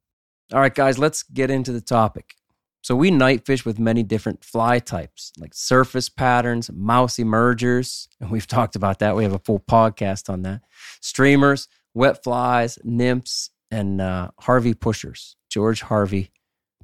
[0.53, 2.35] All right, guys, let's get into the topic.
[2.81, 8.31] So we night fish with many different fly types, like surface patterns, mouse emergers, and
[8.31, 9.13] we've talked about that.
[9.15, 10.61] We have a full podcast on that.
[11.01, 16.31] Streamers, wet flies, nymphs, and uh, Harvey pushers, George Harvey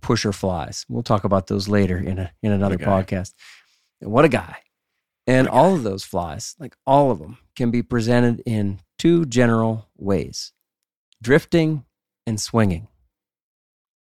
[0.02, 0.86] pusher flies.
[0.90, 2.86] We'll talk about those later in a in another guy.
[2.86, 3.34] podcast.
[4.02, 4.58] What a guy!
[5.26, 8.80] And What a all of those flies, like all of them, can be presented in
[8.98, 10.54] two general ways:
[11.22, 11.86] drifting
[12.26, 12.88] and swinging.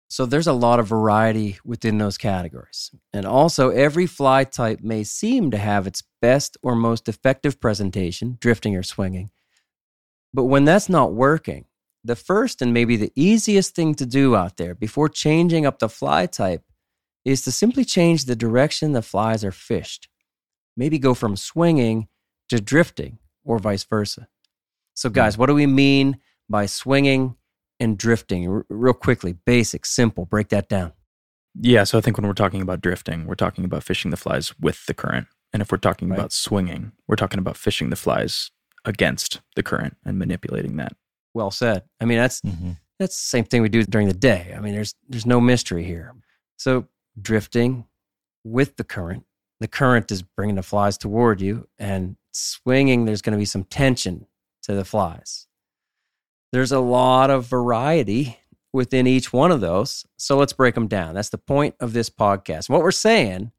[0.10, 2.92] So there's a lot of variety within those categories.
[3.14, 8.38] And also, every fly type may seem to have its best or most effective presentation,
[8.42, 9.32] drifting or swinging.
[10.34, 11.66] But when that's not working,
[12.04, 15.88] the first and maybe the easiest thing to do out there before changing up the
[15.88, 16.64] fly type
[17.24, 20.10] is to simply change the direction the flies are fished.
[20.76, 22.10] Maybe go from swinging
[22.50, 24.28] to drifting or vice versa.
[24.94, 26.18] So, guys, what do we mean
[26.50, 27.36] by swinging
[27.80, 28.48] and drifting?
[28.50, 30.94] R- real quickly, basic, simple, break that down.
[31.60, 34.54] Yeah, so I think when we're talking about drifting, we're talking about fishing the flies
[34.60, 35.28] with the current.
[35.54, 36.18] And if we're talking Right.
[36.20, 38.52] about swinging, we're talking about fishing the flies
[38.86, 40.94] against the current and manipulating that.
[41.34, 41.84] Well said.
[42.00, 42.72] I mean, that's Mm-hmm.
[43.00, 44.54] that's the same thing we do during the day.
[44.56, 46.14] I mean, there's there's no mystery here.
[46.58, 46.88] So
[47.22, 47.86] drifting
[48.44, 49.24] with the current,
[49.62, 53.06] the current is bringing the flies toward you, and swinging.
[53.06, 54.26] There's going to be some tension
[54.64, 55.48] to the flies.
[56.52, 58.40] There's a lot of variety
[58.74, 60.04] within each one of those.
[60.18, 61.14] So let's break them down.
[61.14, 62.70] That's the point of this podcast.
[62.70, 63.52] What we're saying,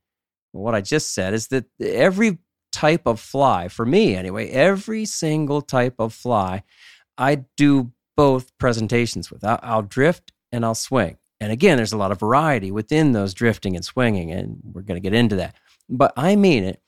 [0.51, 2.39] what I just said, is that every
[2.73, 6.65] type of fly, for me anyway, every single type of fly,
[7.17, 9.45] I do both presentations with.
[9.45, 11.19] I'll, drift and I'll swing.
[11.41, 15.01] And again, there's a lot of variety within those drifting and swinging, and we're going
[15.01, 15.55] to get into that.
[15.89, 16.83] But I mean it,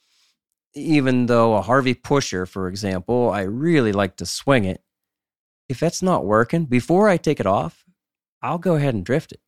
[0.74, 4.82] even though a Harvey pusher, for example, I really like to swing it.
[5.68, 7.84] If that's not working, before I take it off,
[8.42, 9.40] I'll go ahead and drift it.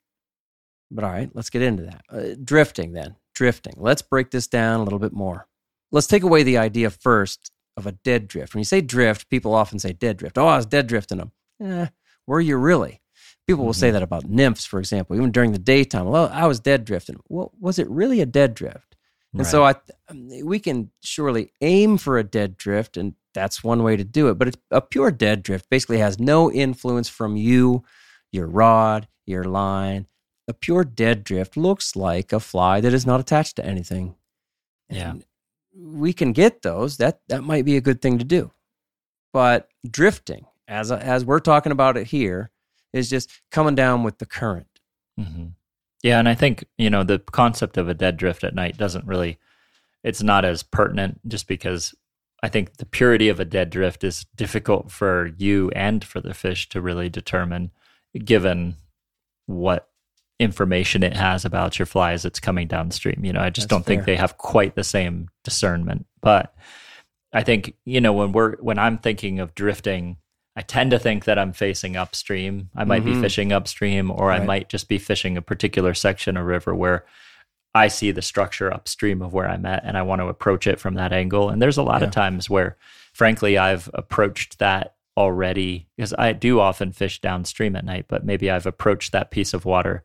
[0.90, 2.02] But all right, let's get into that.
[2.08, 3.74] Uh, drifting then, drifting.
[3.76, 5.48] Let's break this down a little bit more.
[5.90, 8.54] Let's take away the idea first of a dead drift.
[8.54, 10.38] When you say drift, people often say dead drift.
[10.38, 11.32] Oh, I was dead drifting them.
[11.62, 11.88] Eh,
[12.26, 13.02] were you really?
[13.46, 16.06] People will say that about nymphs, for example, even during the daytime.
[16.06, 17.20] Well, I was dead drifting.
[17.28, 18.95] Well, was it really a dead drift?
[19.38, 19.74] And so I,
[20.42, 24.34] we can surely aim for a dead drift, and that's one way to do it.
[24.38, 27.84] But it's, a pure dead drift basically has no influence from you,
[28.32, 30.06] your rod, your line.
[30.48, 34.14] A pure dead drift looks like a fly that is not attached to anything.
[34.88, 35.10] Yeah.
[35.10, 35.24] And
[35.74, 36.96] we can get those.
[36.96, 38.52] That that might be a good thing to do.
[39.32, 42.50] But drifting, as as we're talking about it here,
[42.92, 44.80] is just coming down with the current.
[45.18, 45.46] hmm
[46.06, 49.06] Yeah, and I think you know the concept of a dead drift at night doesn't
[49.06, 49.38] really.
[50.04, 51.96] It's not as pertinent just because
[52.44, 56.32] I think the purity of a dead drift is difficult for you and for the
[56.32, 57.72] fish to really determine,
[58.24, 58.76] given
[59.46, 59.88] what
[60.38, 63.24] information it has about your fly as it's coming downstream.
[63.24, 66.06] You know, I just That's don't think they have quite the same discernment.
[66.20, 66.54] But
[67.32, 70.18] I think you know when we're when I'm thinking of drifting,
[70.56, 72.70] I tend to think that I'm facing upstream.
[72.74, 73.14] I might Mhm.
[73.14, 77.04] be fishing upstream, or I might just be fishing a particular section of river where
[77.74, 80.80] I see the structure upstream of where I'm at, and I want to approach it
[80.80, 81.50] from that angle.
[81.50, 82.06] And there's a lot Yeah.
[82.06, 82.76] of times where,
[83.12, 88.50] frankly, I've approached that already because I do often fish downstream at night, but maybe
[88.50, 90.04] I've approached that piece of water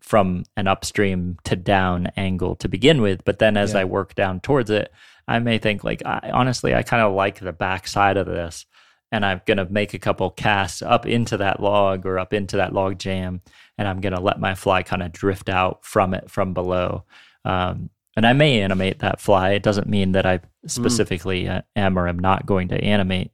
[0.00, 3.24] from an upstream to down angle to begin with.
[3.26, 3.80] But then as Yeah.
[3.80, 4.90] I work down towards it,
[5.28, 8.64] I may think like, I, honestly, I kind of like the backside of this,
[9.12, 12.72] and I'm gonna make a couple casts up into that log or up into that
[12.72, 13.40] log jam,
[13.78, 17.04] and I'm gonna let my fly kind of drift out from it from below.
[17.44, 19.52] Um, and I may animate that fly.
[19.52, 23.30] It doesn't mean that I specifically uh, am or am not going to animate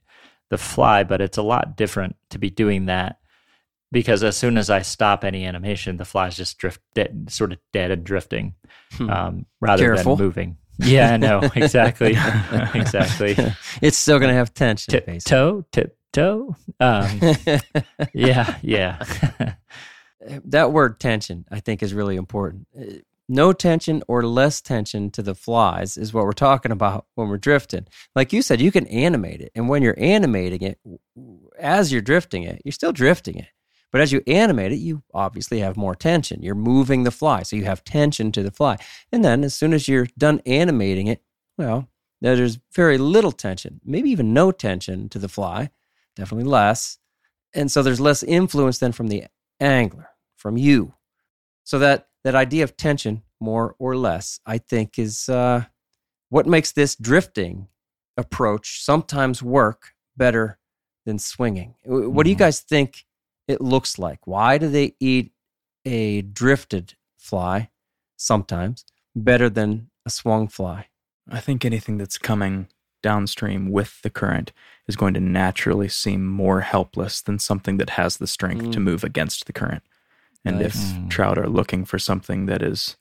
[0.51, 3.19] the fly, but it's a lot different to be doing that
[3.93, 7.59] because as soon as I stop any animation, the fly's just drift dead, sort of
[7.73, 8.55] dead and drifting,
[8.95, 9.11] Hmm.
[9.11, 10.17] um, rather Careful.
[10.17, 10.57] than moving.
[10.79, 12.11] Yeah, I know exactly,
[12.75, 13.37] exactly.
[13.83, 14.93] it's still going to have tension.
[14.93, 15.31] Tip basically.
[15.31, 16.57] toe, tip toe.
[16.81, 17.21] Um,
[18.15, 19.03] yeah, yeah,
[20.45, 22.67] that word tension, I think, is really important.
[22.79, 27.29] Uh, No tension or less tension to the flies is what we're talking about when
[27.29, 27.87] we're drifting.
[28.15, 29.53] Like you said, you can animate it.
[29.55, 30.79] And when you're animating it,
[31.59, 33.49] as you're drifting it, you're still drifting it.
[33.91, 36.43] But as you animate it, you obviously have more tension.
[36.43, 37.43] You're moving the fly.
[37.43, 38.77] So you have tension to the fly.
[39.13, 41.23] And then as soon as you're done animating it,
[41.57, 41.89] well,
[42.21, 45.71] there's very little tension, maybe even no tension to the fly,
[46.17, 46.99] definitely less.
[47.55, 49.25] And so there's less influence then from the
[49.61, 50.95] angler, from you.
[51.65, 55.65] So that that idea of tension, more or less, I think is uh,
[56.29, 57.69] what makes this drifting
[58.17, 60.59] approach sometimes work better
[61.07, 61.75] than swinging.
[61.85, 62.41] What do you Mhm.
[62.41, 63.05] guys think
[63.49, 64.27] it looks like?
[64.27, 65.33] Why do they eat
[65.85, 67.71] a drifted fly
[68.17, 68.85] sometimes
[69.17, 70.87] better than a swung fly?
[71.31, 72.69] I think anything that's coming
[73.03, 74.53] downstream with the current
[74.87, 78.85] is going to naturally seem more helpless than something that has the strength to Mm.
[78.85, 79.83] move against the current.
[80.45, 80.67] And Nice.
[80.67, 81.11] if Mm.
[81.11, 82.97] trout are looking for something that is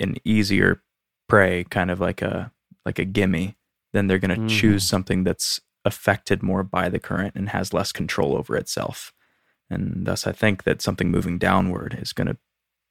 [0.00, 0.82] an easier
[1.28, 2.52] prey, kind of like a
[2.84, 3.56] like a gimme,
[3.92, 4.48] then they're going to Mhm.
[4.48, 9.12] choose something that's affected more by the current and has less control over itself.
[9.72, 12.36] And thus, I think that something moving downward is going to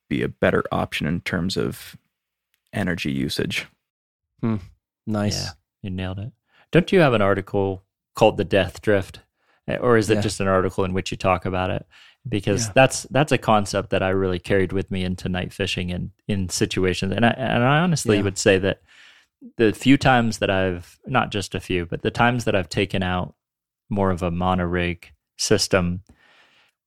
[0.09, 1.95] be a better option in terms of
[2.73, 3.67] energy usage.
[5.07, 5.43] Nice.
[5.45, 5.49] yeah.
[5.83, 6.31] You nailed it.
[6.71, 7.83] Don't you have an article
[8.15, 9.19] called "The Death Drift,"
[9.67, 10.21] Eh, or is it Yeah.
[10.21, 11.85] just an article in which you talk about it?
[12.27, 12.71] Because Yeah.
[12.75, 16.49] that's that's a concept that I really carried with me into night fishing and in
[16.49, 18.23] situations, and I and I honestly Yeah.
[18.23, 18.81] would say that
[19.57, 23.01] the few times that I've not just a few, but the times that I've taken
[23.03, 23.35] out
[23.89, 25.05] more of a monorig
[25.37, 26.03] system,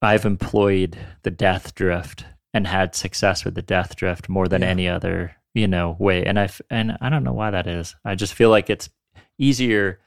[0.02, 4.68] I've employed the death drift and had success with the death drift more than Yeah.
[4.68, 8.16] any other you know way and i and i don't know why that is i
[8.16, 8.90] just feel like it's
[9.38, 10.00] easier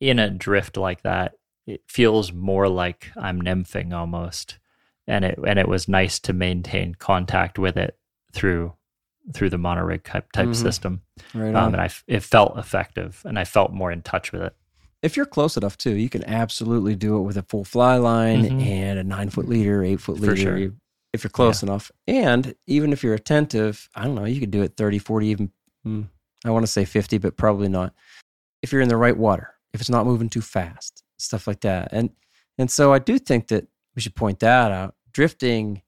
[0.00, 1.34] in a drift like that
[1.66, 4.58] it feels more like i'm nymphing almost
[5.06, 7.98] and it and it was nice to maintain contact with it
[8.32, 8.72] through
[9.34, 10.56] through the monorig type type Mhm.
[10.56, 11.02] system
[11.34, 11.72] Right um, on.
[11.74, 14.54] and i it felt effective and i felt more in touch with it
[15.02, 18.44] if you're close enough too, you can absolutely do it with a full fly line
[18.44, 18.62] Mhm.
[18.66, 20.36] and a nine foot leader, eight foot For leader.
[20.36, 20.58] sure.
[20.58, 20.76] you-
[21.12, 21.90] If you're close enough.
[22.06, 25.50] And even if you're attentive, I don't know, you could do it 30, 40, even,
[25.84, 26.08] mm,
[26.44, 27.92] I want to say 50, but probably not.
[28.62, 31.88] If you're in the right water, if it's not moving too fast, stuff like that.
[31.92, 32.10] And,
[32.58, 34.94] and so I do think that we should point that out.
[35.12, 35.82] Drifting,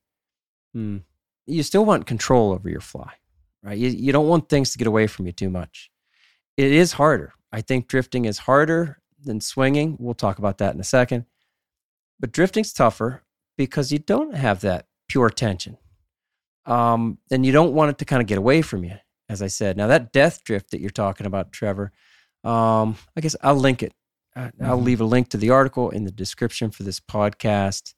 [0.75, 0.99] hmm,
[1.47, 3.13] you still want control over your fly,
[3.63, 3.79] right?
[3.79, 5.89] You, you don't want things to get away from you too much.
[6.57, 7.33] It is harder.
[7.53, 9.97] I think drifting is harder than swinging.
[9.99, 11.27] We'll talk about that in a second.
[12.21, 13.23] But drifting's tougher
[13.57, 15.77] because you don't have that pure tension.
[16.67, 18.95] Um, and you don't want it to kind of get away from you,
[19.29, 19.77] as I said.
[19.77, 21.93] Now, that death drift that you're talking about, Trevor,
[22.45, 23.93] um, I guess I'll link it.
[24.37, 24.85] I'll Mhm.
[24.85, 27.95] leave a link to the article in the description for this podcast.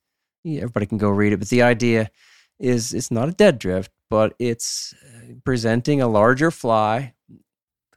[0.47, 1.39] Everybody can go read it.
[1.39, 2.11] But the idea
[2.59, 7.15] is it's not a dead drift, but it's uh, presenting a larger fly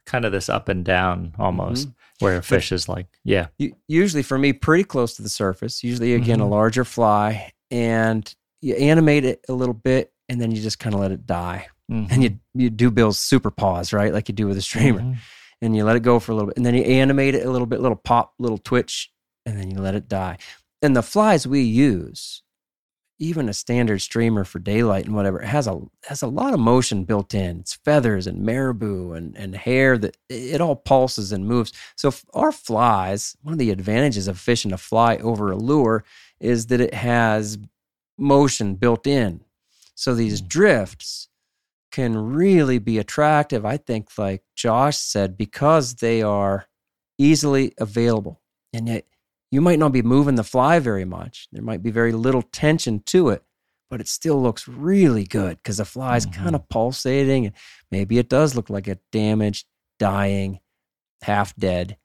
[0.04, 1.97] kind of this up and down almost Mm-hmm.
[2.20, 3.46] Where a fish is like yeah.
[3.86, 6.50] usually for me pretty close to the surface usually again a Mhm.
[6.50, 11.00] larger fly and you animate it a little bit and then you just kind of
[11.00, 11.68] let it die.
[11.90, 15.00] And you you do bill's stupid pause right like you do with a streamer.
[15.00, 15.16] Mhm.
[15.62, 17.50] and you let it go for a little bit and then you animate it a
[17.50, 19.10] little bit little pop little twitch
[19.46, 20.36] and then you let it die.
[20.82, 22.42] And the flies we use
[23.18, 26.60] even a standard streamer for daylight and whatever it has a has a lot of
[26.60, 27.60] motion built in.
[27.60, 31.72] It's feathers and marabou and and hair that it all pulses and moves.
[31.96, 36.04] So our flies one of the advantages of fishing a fly over a lure
[36.40, 37.58] is that it has
[38.16, 39.42] motion built in.
[39.94, 40.46] So these hmm.
[40.46, 41.28] drifts
[41.90, 46.68] can really be attractive i think like josh said because they are
[47.18, 48.40] easily available.
[48.72, 49.04] And yet
[49.50, 51.48] you might not be moving the fly very much.
[51.52, 53.42] There might be very little tension to it
[53.90, 56.34] but it still looks really good because the fly's Mhm.
[56.34, 57.54] kind of pulsating and
[57.90, 59.66] maybe it does look like a damaged
[59.98, 60.60] dying
[61.22, 61.96] half dead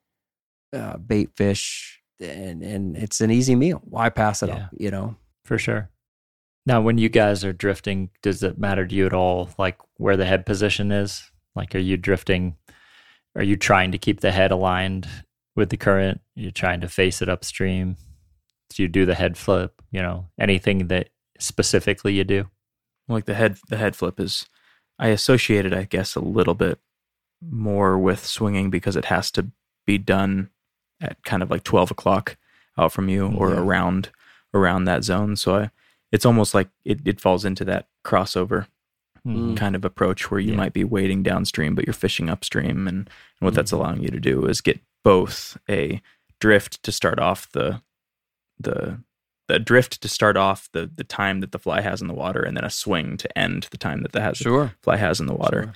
[0.71, 3.81] uh, bait fish and and it's an easy meal.
[3.83, 4.55] Why pass it Yeah.
[4.55, 5.17] up you know?
[5.43, 5.89] For sure.
[6.65, 10.15] Now when you guys are drifting does it matter to you at all like where
[10.15, 11.29] the head position is?
[11.53, 12.55] Like are you drifting
[13.35, 15.05] are you trying to keep the head aligned
[15.55, 17.95] with the current you're trying to face it upstream
[18.69, 22.47] do you do the head flip you know anything that specifically you do
[23.07, 24.47] like the head the head flip is
[24.99, 26.79] i associate it i guess a little bit
[27.41, 29.47] more with swinging because it has to
[29.85, 30.49] be done
[31.01, 32.37] at kind of like 12 o'clock
[32.77, 33.59] out from you or Yeah.
[33.59, 34.09] around
[34.53, 35.71] around that zone so I,
[36.11, 38.67] it's almost like it, it falls into that crossover
[39.25, 39.55] Mm.
[39.55, 40.57] kind of approach where you Yeah.
[40.57, 43.77] might be wading downstream but you're fishing upstream and, and what that's Mhm.
[43.77, 46.01] allowing you to do is get both a
[46.39, 47.81] drift to start off the
[48.59, 48.99] the
[49.47, 52.41] the drift to start off the the time that the fly has in the water
[52.41, 54.73] and then a swing to end the time that the has, sure.
[54.81, 55.73] fly has in the water.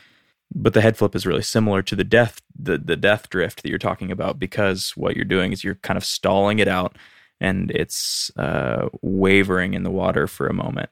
[0.55, 3.69] But the head flip is really similar to the death the the death drift that
[3.69, 6.97] you're talking about because what you're doing is you're kind of stalling it out
[7.39, 10.89] and it's uh, wavering in the water for a moment.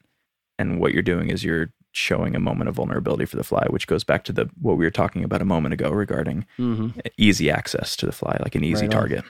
[0.60, 3.88] And what you're doing is you're showing a moment of vulnerability for the fly which
[3.88, 7.50] goes back to the what we were talking about a moment ago regarding hmm easy
[7.50, 9.02] access to the fly like an easy Right on.
[9.02, 9.24] target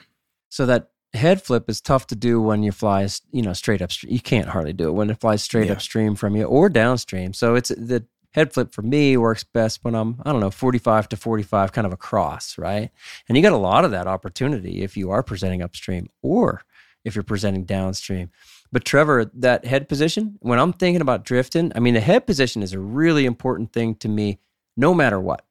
[0.48, 3.80] So that head flip is tough to do when you fly, s- you know, straight
[3.82, 4.12] upstream.
[4.12, 5.72] You can't hardly do it when it flies straight Yeah.
[5.74, 7.32] upstream from you or downstream.
[7.32, 11.08] So it's the head flip for me works best when I'm, I don't know, 45
[11.10, 12.90] to 45 kind of across, right?
[13.28, 16.62] And you got a lot of that opportunity if you are presenting upstream or
[17.04, 18.30] if you're presenting downstream.
[18.72, 22.62] But Trevor, that head position, when I'm thinking about drifting, I mean, the head position
[22.62, 24.38] is a really important thing to me
[24.76, 25.44] no matter what.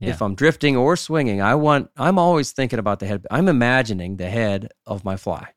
[0.00, 0.10] Yeah.
[0.10, 3.24] If I'm drifting or swinging, I want I'm always thinking about the head.
[3.30, 5.48] I'm imagining the head of my fly.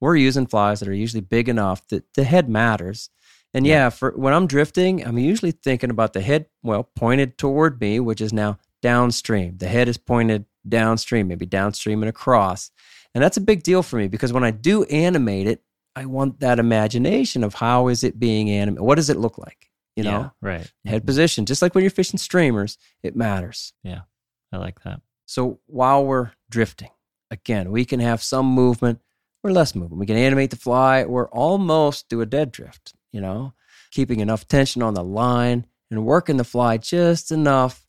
[0.00, 3.10] We're using flies that are usually big enough that the head matters.
[3.54, 7.80] And yeah, for when I'm drifting, I'm usually thinking about the head well pointed toward
[7.80, 9.58] me, which is now downstream.
[9.58, 12.72] The head is pointed downstream, maybe downstream and across.
[13.14, 15.62] And that's a big deal for me because when I do animate it,
[15.94, 18.84] I want that imagination of how is it being animated?
[18.84, 19.70] What does it look like?
[19.96, 21.06] You know, Yeah, right head mm-hmm.
[21.06, 21.46] position.
[21.46, 23.74] Just like when you're fishing streamers, it matters.
[23.82, 24.02] Yeah,
[24.50, 26.90] I like that So while we're drifting,
[27.30, 29.00] again, we can have some movement
[29.42, 30.00] or less movement.
[30.00, 33.52] We can animate the fly or almost do a dead drift, you know,
[33.90, 37.86] keeping enough tension on the line and working the fly just enough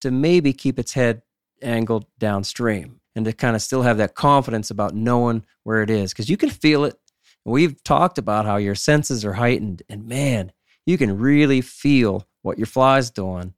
[0.00, 1.22] to maybe keep its head
[1.62, 6.12] angled downstream and to kind of still have that confidence about knowing where it is
[6.12, 6.98] because you can feel it.
[7.44, 10.52] We've talked about how your senses are heightened and man,
[10.86, 13.54] you can really feel what your fly's doing.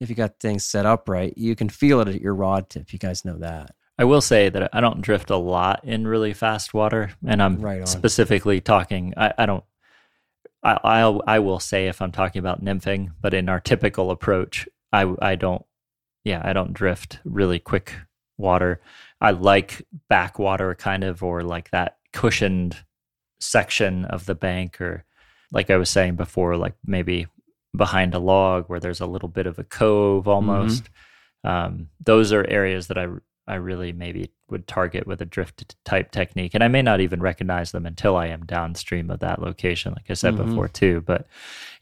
[0.00, 2.92] If you got things set up right, you can feel it at your rod tip.
[2.92, 3.72] You guys know that.
[3.98, 7.60] I will say that I don't drift a lot in really fast water, and I'm
[7.60, 9.14] Right specifically talking.
[9.16, 9.64] I, I don't.
[10.64, 14.68] I I'll, I will say if I'm talking about nymphing, but in our typical approach,
[14.92, 15.64] I I don't.
[16.24, 17.94] Yeah, I don't drift really quick
[18.38, 18.80] water.
[19.20, 22.76] I like backwater kind of, or like that cushioned
[23.42, 25.04] section of the bank, or
[25.50, 27.26] like I was saying before, like maybe
[27.76, 30.88] behind a log where there's a little bit of a cove almost.
[31.44, 33.08] Um, those are areas that I
[33.48, 37.20] I really maybe would target with a drift type technique, and I may not even
[37.20, 40.46] recognize them until I am downstream of that location, like I said Mhm.
[40.46, 41.00] before too.
[41.00, 41.26] But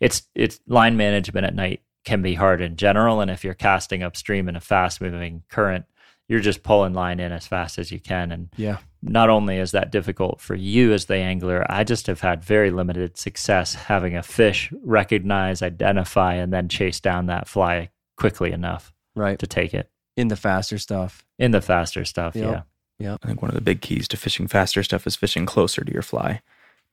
[0.00, 4.02] it's it's line management at night can be hard in general, and if you're casting
[4.02, 5.84] upstream in a fast moving current,
[6.31, 8.78] you're just pulling line in as fast as you can, and Yeah.
[9.03, 12.70] not only is that difficult for you as the angler, I just have had very
[12.70, 18.93] limited success having a fish recognize, identify, and then chase down that fly quickly enough
[19.16, 19.39] Right.
[19.41, 21.24] to take it In the faster stuff.
[21.39, 22.37] in the faster stuff.
[22.37, 22.64] Yep.
[23.01, 23.16] Yeah.
[23.22, 25.93] I think one of the big keys to fishing faster stuff is fishing closer to
[25.93, 26.43] your fly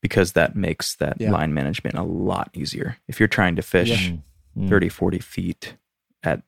[0.01, 1.31] because that makes that Yeah.
[1.31, 2.97] line management a lot easier.
[3.07, 4.21] If you're trying to fish Mm,
[4.57, 4.69] mm.
[4.69, 5.75] 30, 40 feet
[6.23, 6.41] at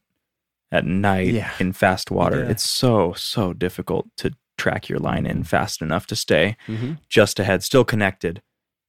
[0.72, 1.52] at night Yeah.
[1.60, 2.50] in fast water, Yeah.
[2.52, 6.94] it's so, so difficult to track your line in fast enough to stay Mm-hmm.
[7.08, 8.42] just ahead, still connected,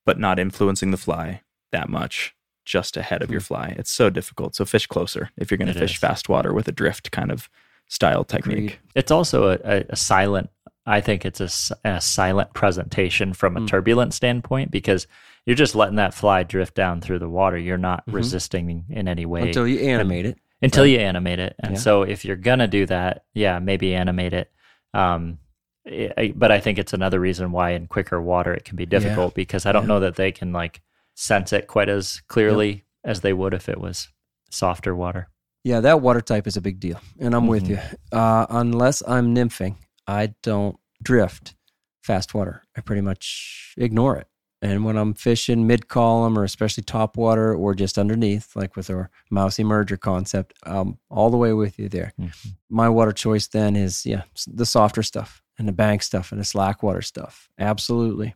[0.05, 3.75] but not influencing the fly that much just ahead of your fly.
[3.79, 4.55] It's so difficult.
[4.55, 5.99] So fish closer if you're going to fish is.
[5.99, 7.49] fast water with a drift kind of
[7.89, 8.57] style technique.
[8.59, 8.79] Agreed.
[8.95, 10.51] It's also a, a, a silent.
[10.87, 11.41] I think it's
[11.85, 13.69] a silent presentation from a Mm.
[13.69, 15.07] turbulent standpoint because
[15.47, 17.57] you're just letting that fly drift down through the water.
[17.59, 18.15] You're not Mhm.
[18.15, 20.39] resisting in any way Until you animate it.
[20.63, 20.91] Until Right.
[20.93, 21.55] you animate it.
[21.63, 21.79] And Yeah.
[21.81, 24.51] so if you're gonna do that, yeah, maybe animate it.
[24.95, 25.39] Um,
[25.87, 28.87] I- I- but I think it's another reason why in quicker water it can be
[28.87, 29.89] difficult because I don't Yeah.
[29.89, 30.83] know that they can like
[31.15, 34.09] sense it quite as clearly as they would if it was
[34.51, 35.29] softer water.
[35.65, 37.01] Yeah, that water type is a big deal.
[37.19, 37.69] And I'm with Mhm.
[37.71, 37.79] you.
[38.19, 41.55] Uh, unless I'm nymphing, I don't drift
[42.03, 42.63] fast water.
[42.77, 44.27] I pretty much ignore it.
[44.63, 48.91] And when I'm fishing mid column or especially top water or just underneath, like with
[48.91, 52.13] our mousy merger concept, um, all the way with you there.
[52.21, 52.57] Mhm.
[52.69, 56.45] My water choice then is, yeah, the softer stuff and the bank stuff and the
[56.45, 57.49] slack water stuff.
[57.59, 58.35] Absolutely.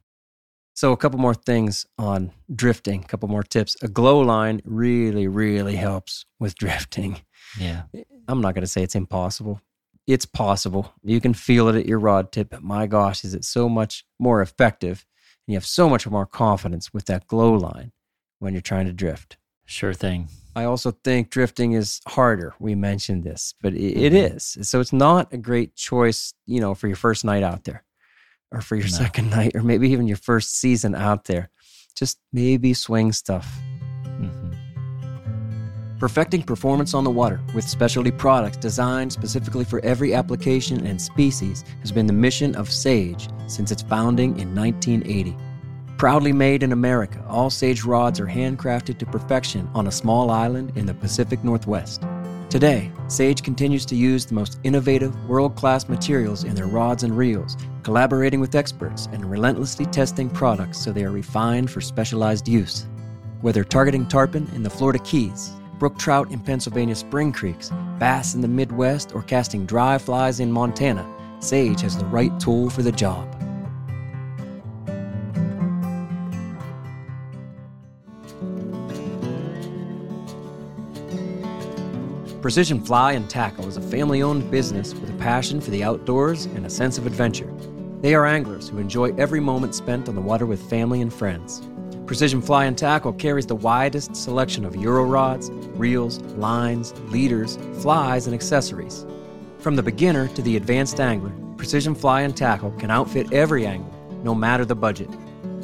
[0.76, 3.76] So, a couple more things on drifting, a couple more tips.
[3.82, 7.20] A glow line really, really helps with drifting.
[7.60, 7.82] Yeah.
[8.26, 9.60] I'm not going to say it's impossible.
[10.06, 10.92] It's possible.
[11.04, 14.04] You can feel it at your rod tip, but my gosh, is it so much
[14.18, 15.06] more effective?
[15.46, 17.92] And you have so much more confidence with that glow line
[18.38, 19.36] when you're trying to drift.
[19.66, 20.28] Sure thing.
[20.56, 22.54] I also think drifting is harder.
[22.58, 24.36] We mentioned this, but it, it Mhm.
[24.36, 24.58] is.
[24.68, 27.84] So it's not a great choice, you know, for your first night out there
[28.52, 28.90] or for your No.
[28.90, 31.50] second night or maybe even your first season out there.
[31.96, 33.46] Just maybe swing stuff.
[36.04, 41.64] Perfecting performance on the water with specialty products designed specifically for every application and species
[41.80, 45.34] has been the mission of Sage since its founding in 1980.
[45.96, 50.76] Proudly made in America, all Sage rods are handcrafted to perfection on a small island
[50.76, 52.02] in the Pacific Northwest.
[52.50, 57.16] Today, Sage continues to use the most innovative, world class materials in their rods and
[57.16, 62.84] reels, collaborating with experts and relentlessly testing products so they are refined for specialized use.
[63.40, 68.40] Whether targeting tarpon in the Florida Keys, brook trout in Pennsylvania spring creeks, bass in
[68.40, 71.06] the Midwest, or casting dry flies in Montana,
[71.40, 73.30] Sage has the right tool for the job.
[82.40, 86.44] Precision Fly and Tackle is a family owned business with a passion for the outdoors
[86.46, 87.50] and a sense of adventure.
[88.00, 91.62] They are anglers who enjoy every moment spent on the water with family and friends.
[92.06, 98.26] Precision Fly and Tackle carries the widest selection of Euro rods, reels, lines, leaders, flies,
[98.26, 99.06] and accessories.
[99.58, 103.90] From the beginner to the advanced angler, Precision Fly and Tackle can outfit every angler,
[104.22, 105.08] no matter the budget.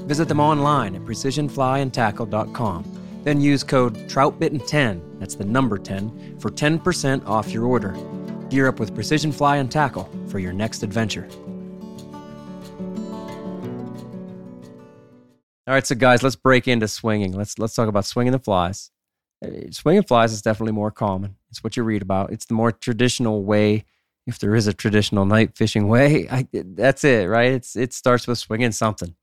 [0.07, 3.20] Visit them online at precisionflyandtackle.com.
[3.22, 7.95] Then use code TROUTBITTEN10, that's the number 10, for 10% off your order.
[8.49, 11.28] Gear up with Precision Fly and Tackle for your next adventure.
[15.71, 17.31] All right, so guys, let's break into swinging.
[17.33, 18.91] Let's let's talk about swinging the flies.
[19.45, 21.37] Uh, Swinging flies is definitely more common.
[21.49, 22.33] It's what you read about.
[22.33, 23.85] It's the more traditional way,
[24.27, 26.27] if there is a traditional night fishing way.
[26.29, 27.53] I, that's it, right?
[27.53, 29.14] It's it starts with swinging something.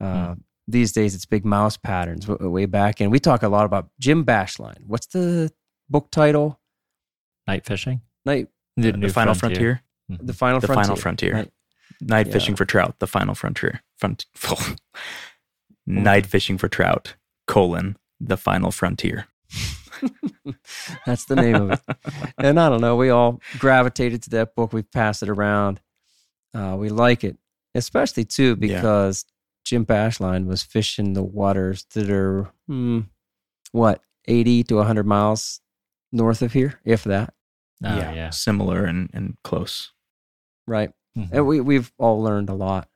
[0.00, 0.34] Uh,
[0.66, 2.24] These days, it's big mouse patterns.
[2.26, 4.84] w- Way back, and we talk a lot about Jim Bashline.
[4.88, 5.52] What's the
[5.88, 6.58] book title?
[7.46, 8.00] Night fishing.
[8.26, 9.82] Night, The, the New final frontier.
[10.10, 10.26] Mhm.
[10.26, 10.82] the final The frontier.
[10.84, 11.32] final frontier.
[11.34, 11.52] Night-
[12.00, 12.32] Night Yeah.
[12.32, 12.98] fishing for trout.
[12.98, 13.82] The final frontier.
[13.98, 14.26] Front.
[15.86, 17.16] Night fishing for trout.
[17.46, 17.96] Colon.
[18.20, 19.26] the final frontier.
[21.06, 21.80] That's the name of it.
[22.38, 24.72] And I don't know, we all gravitated to that book.
[24.72, 25.80] We passed it around.
[26.54, 27.36] Uh, we like it,
[27.74, 28.76] especially too Yeah.
[28.76, 29.24] because
[29.64, 33.00] Jim Bashline was fishing the waters that are hmm,
[33.72, 35.60] what eighty to hundred miles
[36.12, 37.34] north of here, if that.
[37.84, 38.30] Oh, yeah.
[38.30, 39.92] Similar and, and close.
[40.66, 40.90] Right.
[41.16, 41.28] Mhm.
[41.32, 42.88] And we we've all learned a lot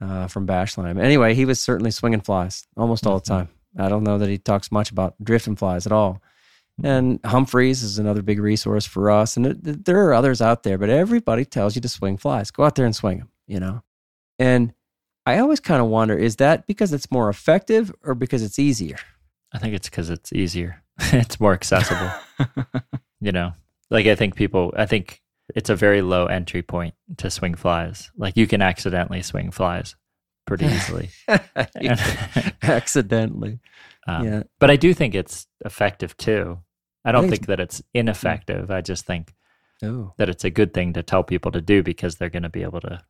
[0.00, 1.00] uh, from Bashline.
[1.00, 3.26] Anyway, he was certainly swinging flies almost all the Mhm.
[3.28, 3.48] time.
[3.78, 6.20] I don't know that he talks much about drifting flies at all.
[6.82, 9.36] And Humphreys is another big resource for us.
[9.36, 12.50] And th- th- there are others out there, but everybody tells you to swing flies.
[12.50, 13.82] Go out there and swing them, you know?
[14.38, 14.72] And
[15.26, 18.96] I always kind of wonder is that because it's more effective or because it's easier?
[19.52, 20.82] I think it's because it's easier.
[21.12, 22.10] it's more accessible.
[23.20, 23.52] you know,
[23.90, 25.19] like I think people, I think
[25.54, 28.10] it's a very low entry point to swing flies.
[28.16, 29.96] Like you can accidentally swing flies
[30.46, 31.10] pretty easily.
[32.62, 33.60] Accidentally.
[34.06, 34.42] Um, yeah.
[34.58, 36.58] But I do think it's effective too.
[37.04, 38.70] I don't think think that it's ineffective.
[38.70, 39.34] I just think
[39.82, 40.12] Oh.
[40.18, 42.62] that it's a good thing to tell people to do because they're going to be
[42.62, 43.00] able to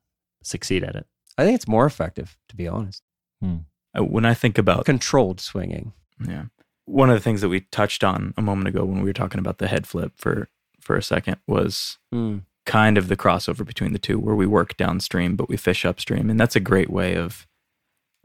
[0.45, 1.05] succeed at it.
[1.37, 3.03] I think it's more effective, to be honest.
[3.43, 5.93] Uh, when I think about Controlled swinging.
[6.25, 6.45] Yeah.
[6.85, 9.41] One of the things that we touched on a moment ago when we were talking
[9.41, 10.49] about the head flip for
[10.91, 12.43] for a second was Mm.
[12.67, 16.29] kind of the crossover between the two where we work downstream but we fish upstream
[16.29, 17.47] and that's a great way of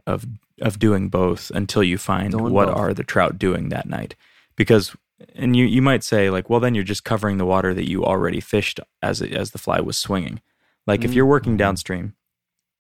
[0.08, 0.26] of
[0.62, 2.78] of doing both until you find Doing what both.
[2.78, 4.16] are the trout doing that night
[4.56, 4.96] because
[5.36, 8.04] and you you might say like well then you're just covering the water that you
[8.04, 10.42] already fished as it, as the fly was swinging
[10.88, 11.16] like if Mm.
[11.16, 12.16] you're working downstream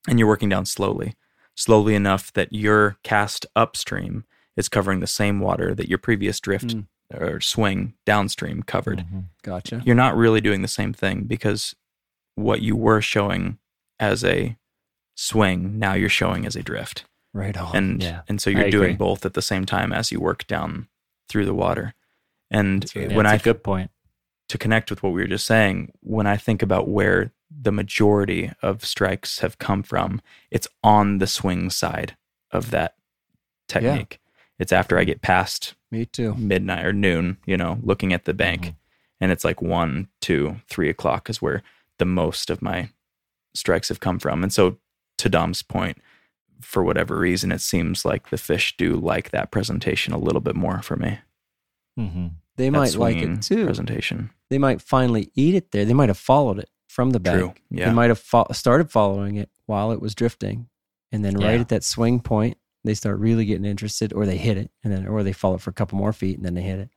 [0.07, 1.13] and you're working down slowly
[1.55, 4.23] slowly enough that your cast upstream
[4.57, 6.87] is covering the same water that your previous drift Mm.
[7.13, 9.25] Or swing downstream covered Mhm.
[9.43, 9.81] Gotcha.
[9.85, 11.75] you're not really doing the same thing because
[12.35, 13.57] what you were showing
[13.99, 14.57] as a
[15.15, 17.75] swing now you're showing as a drift Right on.
[17.75, 18.21] and yeah.
[18.27, 18.97] and so you're doing agree.
[18.97, 20.87] both at the same time as you work down
[21.29, 21.93] through the water
[22.51, 23.91] and That's when it's i a good point.
[24.49, 28.51] to connect with what we were just saying when i think about where the majority
[28.61, 32.17] of strikes have come from it's on the swing side
[32.51, 32.95] of that
[33.67, 34.19] technique
[34.59, 36.33] it's after i get past Me too.
[36.35, 38.61] midnight or noon, you know, looking at the bank.
[38.67, 38.75] Mhm.
[39.21, 41.63] And it's like one, two, three o'clock is where
[41.99, 42.89] the most of my
[43.53, 44.43] strikes have come from.
[44.43, 44.77] And so,
[45.19, 45.97] to Dom's point,
[46.61, 50.55] for whatever reason, it seems like the fish do like that presentation a little bit
[50.55, 51.19] more for me.
[51.97, 52.27] hmm
[52.57, 53.65] They That might like it too.
[53.65, 54.31] Presentation.
[54.49, 55.85] They might finally eat it there.
[55.85, 57.39] They might have followed it from the bank.
[57.39, 57.53] True.
[57.71, 57.87] Yeah.
[57.87, 60.67] They might have fo- started following it while it was drifting,
[61.11, 64.57] and then right at that swing point, they start really getting interested, or they hit
[64.57, 66.61] it, and then or they follow it for a couple more feet, and then they
[66.61, 66.89] hit it.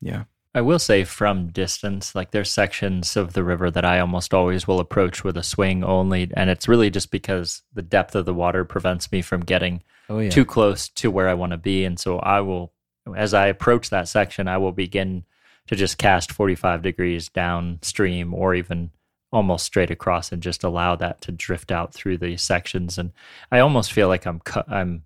[0.00, 0.24] yeah.
[0.52, 4.66] I will say from distance, like there's sections of the river that I almost always
[4.66, 6.28] will approach with a swing only.
[6.34, 10.18] And it's really just because the depth of the water prevents me from getting Oh
[10.18, 10.28] yeah.
[10.30, 11.84] too close to where I want to be.
[11.84, 12.72] And so I will,
[13.16, 15.24] as I approach that section, I will begin
[15.68, 18.90] to just cast 45 degrees downstream or even
[19.32, 22.98] almost straight across and just allow that to drift out through the sections.
[22.98, 23.12] And
[23.52, 25.04] I almost feel like I'm, co- I'm,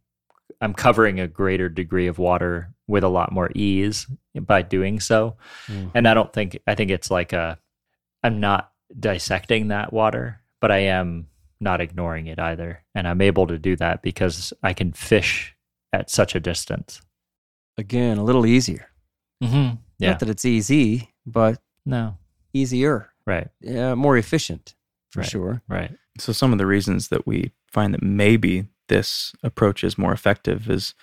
[0.64, 5.36] I'm covering a greater degree of water with a lot more ease by doing so.
[5.66, 5.90] Mhm.
[5.94, 7.58] And I don't think, I think it's like a,
[8.22, 11.28] I'm not dissecting that water, but I am
[11.60, 12.82] not ignoring it either.
[12.94, 15.54] And I'm able to do that because I can fish
[15.92, 17.02] at such a distance.
[17.76, 18.88] Again, a little easier.
[19.42, 19.76] Mm-hmm.
[19.98, 20.10] Yeah.
[20.10, 22.16] Not that it's easy, but no.
[22.54, 23.10] easier.
[23.26, 23.48] Right.
[23.60, 24.74] Yeah, more efficient
[25.10, 25.28] for Right.
[25.28, 25.62] sure.
[25.68, 25.92] Right.
[26.18, 30.68] So, some of the reasons that we find that maybe this approach is more effective
[30.70, 30.94] is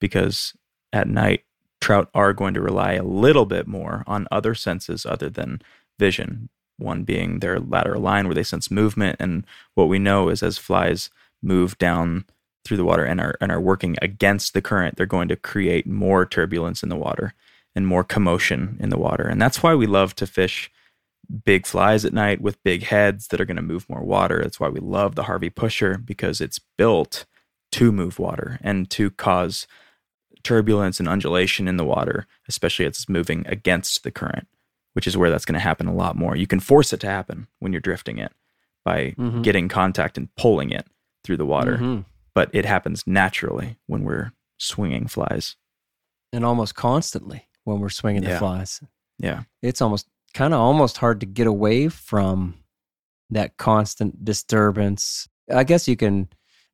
[0.00, 0.54] because
[0.92, 1.44] at night,
[1.80, 5.60] trout are going to rely a little bit more on other senses other than
[5.98, 6.48] vision.
[6.78, 9.16] One being their lateral line, where they sense movement.
[9.18, 11.10] And what we know is as flies
[11.42, 12.26] move down
[12.64, 15.86] through the water and are, and are working against the current, they're going to create
[15.86, 17.32] more turbulence in the water
[17.74, 19.24] and more commotion in the water.
[19.24, 20.70] And that's why we love to fish
[21.44, 24.40] big flies at night with big heads that are going to move more water.
[24.42, 27.24] That's why we love the Harvey Pusher because it's built
[27.72, 29.66] to move water and to cause
[30.42, 34.46] turbulence and undulation in the water, especially as it's moving against the current,
[34.92, 36.36] which is where that's going to happen a lot more.
[36.36, 38.32] You can force it to happen when you're drifting it
[38.84, 39.42] by Mhm.
[39.42, 40.86] getting contact and pulling it
[41.24, 42.04] through the water, Mhm.
[42.34, 45.56] but it happens naturally when we're swinging flies.
[46.32, 48.38] And almost constantly when we're swinging the Yeah.
[48.38, 48.80] flies.
[49.18, 49.42] Yeah.
[49.62, 50.06] It's almost
[50.36, 52.54] kind of almost hard to get away from
[53.30, 55.26] that constant disturbance.
[55.52, 56.28] I guess you can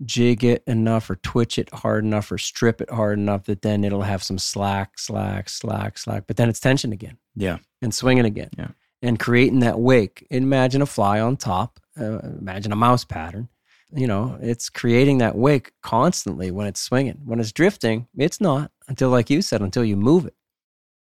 [0.05, 3.85] jig it enough or twitch it hard enough or strip it hard enough that then
[3.85, 6.25] it'll have some slack, slack, slack, slack.
[6.27, 7.59] But then it's tension again Yeah.
[7.81, 8.69] and swinging again Yeah.
[9.01, 10.27] and creating that wake.
[10.31, 11.79] Imagine a fly on top.
[11.99, 13.49] Uh, imagine a mouse pattern.
[13.95, 17.21] you know, it's creating that wake constantly when it's swinging.
[17.27, 20.35] When it's drifting, it's not until, like you said, until you move it.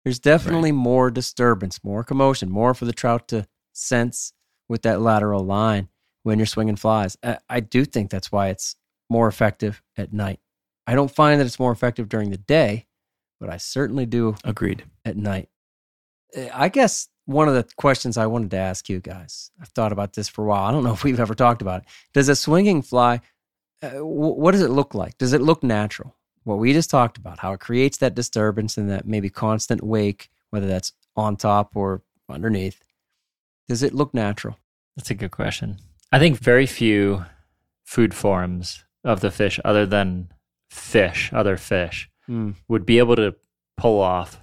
[0.06, 4.34] There's definitely more disturbance, more commotion, more for the trout to sense
[4.70, 5.90] with that lateral line
[6.22, 7.18] when you're swinging flies.
[7.24, 8.76] I, I do think that's why it's
[9.10, 10.40] more effective at night.
[10.86, 12.86] I don't find that it's more effective during the day,
[13.40, 14.86] but I certainly do Agreed.
[15.04, 15.50] at night.
[16.38, 19.92] Uh, I guess one of the questions I wanted to ask you guys, I've thought
[19.92, 20.66] about this for a while.
[20.66, 21.88] I don't know if we've ever talked about it.
[22.14, 23.22] Does a swinging fly,
[23.82, 25.18] uh, wh- what does it look like?
[25.18, 26.16] Does it look natural?
[26.46, 30.30] What we just talked about, how it creates that disturbance and that maybe constant wake,
[30.52, 32.82] whether that's on top or underneath.
[33.68, 34.58] Does it look natural?
[34.96, 35.80] That's a good question.
[36.12, 37.26] I think very few
[37.84, 40.30] food forms of the fish, other than
[40.70, 42.56] fish, other fish, Mm.
[42.68, 43.36] would be able to
[43.78, 44.40] pull off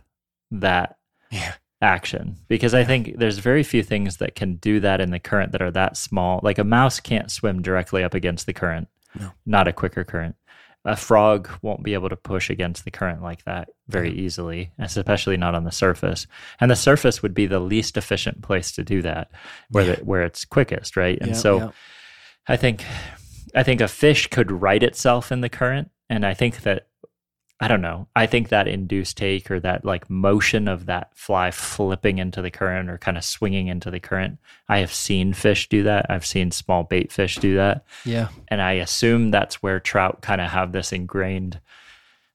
[0.53, 0.98] that
[1.32, 1.55] Yeah.
[1.80, 5.50] action because I think there's very few things that can do that in the current
[5.50, 6.38] that are that small.
[6.44, 8.88] Like a mouse can't swim directly up against the current,
[9.18, 9.32] No.
[9.44, 10.36] not a quicker current.
[10.85, 15.37] A frog won't be able to push against the current like that very easily, especially
[15.37, 16.26] not on the surface.
[16.61, 19.30] And the surface would be the least efficient place to do that,
[19.70, 19.95] where Yeah.
[19.97, 21.18] the, where it's quickest, right?
[21.20, 21.70] And Yeah, so yeah.
[22.49, 22.85] I think
[23.55, 26.89] I think a fish could right itself in the current, and I think that
[27.62, 28.08] I don't know.
[28.16, 32.50] I think that induced take or that like motion of that fly flipping into the
[32.50, 34.38] current or kind of swinging into the current.
[34.68, 36.06] I have seen fish do that.
[36.10, 38.28] I've seen small bait fish do that, Yeah.
[38.48, 41.60] and I assume that's where trout kind of have this ingrained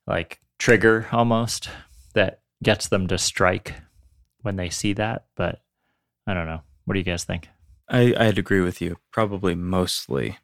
[0.07, 1.69] like trigger almost
[2.13, 3.75] that gets them to strike
[4.41, 5.25] when they see that.
[5.36, 5.61] But
[6.25, 6.61] I don't know.
[6.86, 7.49] What do you guys think?
[7.89, 8.97] I, I'd agree with you.
[9.11, 10.38] Probably mostly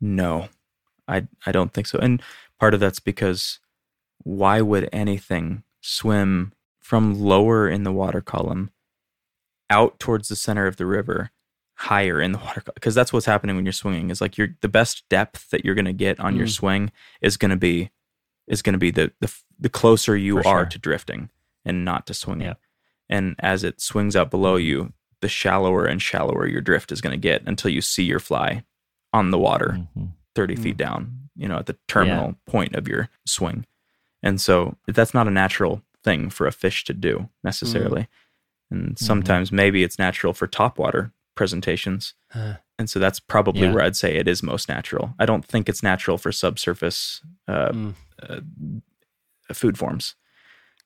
[0.00, 0.48] no.
[1.08, 1.98] I I don't think so.
[1.98, 2.22] And
[2.60, 3.58] part of that's because
[4.28, 8.70] why would anything swim from lower in the water column
[9.70, 11.30] out towards the center of the river
[11.76, 14.68] higher in the water because that's what's happening when you're swinging is like you're the
[14.68, 16.50] best depth that you're going to get on your Mm.
[16.50, 17.90] swing is going to be
[18.48, 20.66] is going to be the, the the closer you For are sure.
[20.66, 21.30] to drifting
[21.64, 22.54] and not to swinging Yeah.
[23.08, 27.12] and as it swings out below you the shallower and shallower your drift is going
[27.18, 28.64] to get until you see your fly
[29.12, 30.12] on the water Mhm.
[30.34, 30.62] 30 Mm.
[30.62, 33.64] feet down, you know, at the terminal point of your swing.
[34.22, 38.08] And so that's not a natural thing for a fish to do necessarily.
[38.70, 42.14] And sometimes maybe it's natural for topwater presentations.
[42.78, 43.72] And so that's probably Yeah.
[43.72, 45.14] where I'd say it is most natural.
[45.18, 47.94] I don't think it's natural for subsurface uh, mm.
[48.22, 48.40] uh,
[49.52, 50.14] food forms,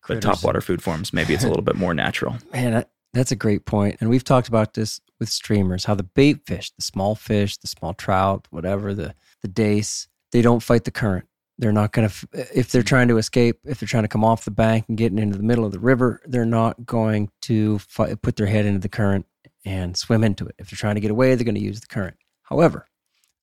[0.08, 0.40] but Critters.
[0.40, 2.38] topwater food forms, maybe it's a little bit more natural.
[2.52, 3.96] Man, that, that's a great point.
[4.00, 7.68] And we've talked about this with streamers, how the bait fish, the small fish, the
[7.68, 11.26] small trout, whatever, the, the dace, they don't fight the current.
[11.62, 14.44] They're not going to, if they're trying to escape, if they're trying to come off
[14.44, 18.20] the bank and getting into the middle of the river, they're not going to fight,
[18.20, 19.26] put their head into the current
[19.64, 20.56] and swim into it.
[20.58, 22.16] If they're trying to get away, they're going to use the current.
[22.42, 22.88] However,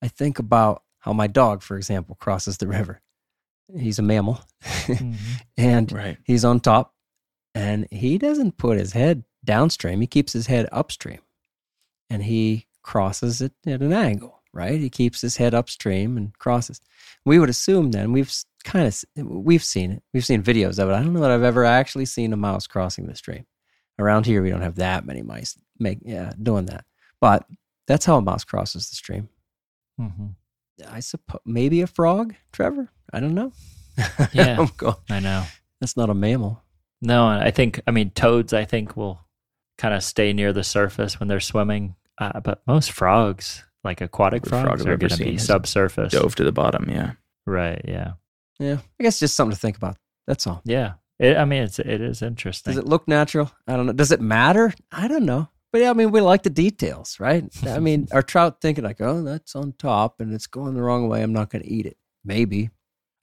[0.01, 3.01] I think about how my dog, for example, crosses the river.
[3.73, 5.13] He's a mammal mm-hmm.
[5.55, 6.17] and Right.
[6.25, 6.93] he's on top
[7.55, 10.01] and he doesn't put his head downstream.
[10.01, 11.21] He keeps his head upstream
[12.09, 14.79] and he crosses it at an angle, right?
[14.79, 16.81] He keeps his head upstream and crosses.
[17.25, 18.33] We would assume then we've
[18.63, 20.03] kind of we've seen it.
[20.13, 20.93] We've seen videos of it.
[20.93, 23.45] I don't know that I've ever actually seen a mouse crossing the stream.
[23.97, 26.85] Around here, we don't have that many mice make yeah doing that,
[27.21, 27.45] but
[27.87, 29.29] that's how a mouse crosses the stream.
[29.99, 30.35] Mhm.
[30.89, 32.89] I suppose maybe a frog, Trevor.
[33.13, 33.51] I don't know.
[34.31, 34.65] Yeah.
[35.09, 35.43] I know.
[35.81, 36.63] that's not a mammal.
[37.01, 38.53] No, I think I mean toads.
[38.53, 39.19] I think will
[39.77, 44.43] kind of stay near the surface when they're swimming, uh, but most frogs, like aquatic
[44.45, 46.11] Every frog frogs, I've are going to be subsurface.
[46.11, 46.89] Dove to the bottom.
[46.89, 47.13] Yeah.
[47.45, 47.81] Right?
[47.87, 48.13] Yeah.
[48.59, 49.97] Yeah, I guess just something to think about.
[50.27, 50.61] That's all.
[50.65, 50.93] Yeah.
[51.17, 52.73] It, I mean, it's it is interesting.
[52.73, 53.51] Does it look natural?
[53.67, 53.93] I don't know.
[53.93, 54.73] Does it matter?
[54.91, 55.49] I don't know.
[55.71, 57.45] But yeah, I mean, we like the details, right?
[57.65, 61.07] I mean, our trout thinking like, oh, that's on top and it's going the wrong
[61.07, 61.21] way.
[61.21, 61.97] I'm not going to eat it.
[62.25, 62.69] Maybe.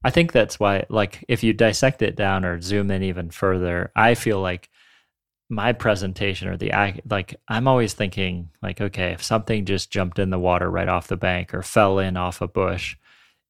[0.05, 3.91] I think that's why, like, if you dissect it down or zoom in even further,
[3.97, 4.71] I feel like
[5.49, 6.73] my presentation or the
[7.09, 11.07] like, I'm always thinking, like, okay, if something just jumped in the water right off
[11.09, 12.97] the bank or fell in off a bush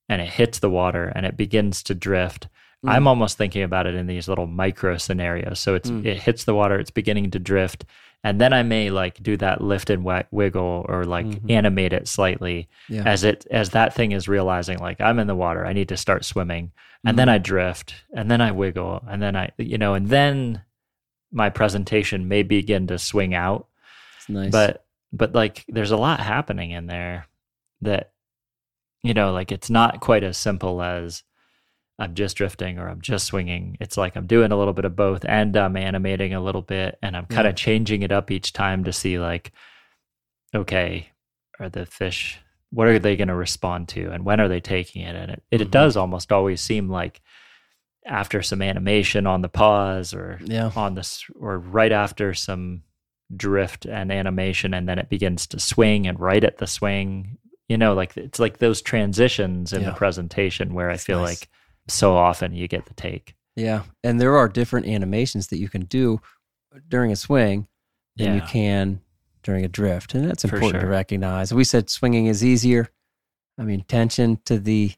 [0.08, 2.48] and it hits the water and it begins to drift,
[2.84, 2.90] Mm.
[2.90, 5.58] I'm almost thinking about it in these little micro scenarios.
[5.58, 6.04] So it's Mm.
[6.04, 7.86] it hits the water, it's beginning to drift,
[8.22, 11.50] and then I may like do that lift and wi- wiggle or like Mhm.
[11.50, 13.04] animate it slightly Yeah.
[13.06, 15.96] as it as that thing is realizing like I'm in the water, I need to
[15.96, 16.70] start swimming,
[17.02, 17.32] and then Mhm.
[17.32, 20.60] I drift, and then I wiggle, and then I you know, and then
[21.36, 23.68] my presentation may begin to swing out,
[24.16, 24.50] It's nice.
[24.50, 27.26] but but like there's a lot happening in there
[27.82, 28.12] that
[29.02, 31.22] you know like it's not quite as simple as
[31.98, 34.96] i'm just drifting or i'm just swinging it's like i'm doing a little bit of
[34.96, 37.50] both and i'm animating a little bit and i'm kind Yeah.
[37.50, 39.52] of changing it up each time to see like
[40.54, 41.10] okay
[41.60, 42.38] are the fish
[42.70, 45.42] what are they going to respond to and when are they taking it and it,
[45.50, 45.70] it, Mhm.
[45.70, 47.20] does almost always seem like
[48.06, 50.70] after some animation on the pause or Yeah.
[50.76, 52.82] on this or right after some
[53.36, 57.38] drift and animation and then it begins to swing and right at the swing
[57.68, 59.90] you know like it's like those transitions in Yeah.
[59.90, 61.40] the presentation where i feel nice.
[61.40, 61.48] like
[61.88, 65.86] so often you get the take Yeah, and there are different animations that you can
[65.86, 66.20] do
[66.88, 67.66] during a swing
[68.16, 69.00] than you can
[69.42, 71.54] during a drift, and that's important to recognize.
[71.54, 72.88] We said swinging is easier.
[73.58, 74.92] I mean, tension to the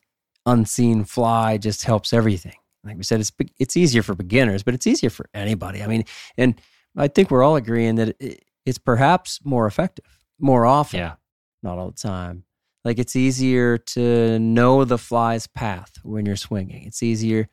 [0.47, 2.57] unseen fly just helps everything.
[2.89, 5.83] Like we said, it's it's easier for beginners, but it's easier for anybody.
[5.83, 6.05] I mean,
[6.37, 6.61] and
[6.97, 11.15] I think we're all agreeing that it, it's perhaps more effective, more often, yeah
[11.63, 12.45] not all the time.
[12.85, 16.85] Like it's easier to know the fly's path when you're swinging.
[16.85, 17.49] It's easier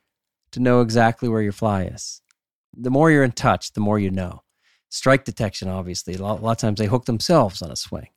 [0.51, 2.21] to know exactly where your fly is.
[2.73, 4.43] The more you're in touch, the more you know.
[4.89, 8.09] Strike detection, obviously, a lot, a lot of times they hook themselves on a swing.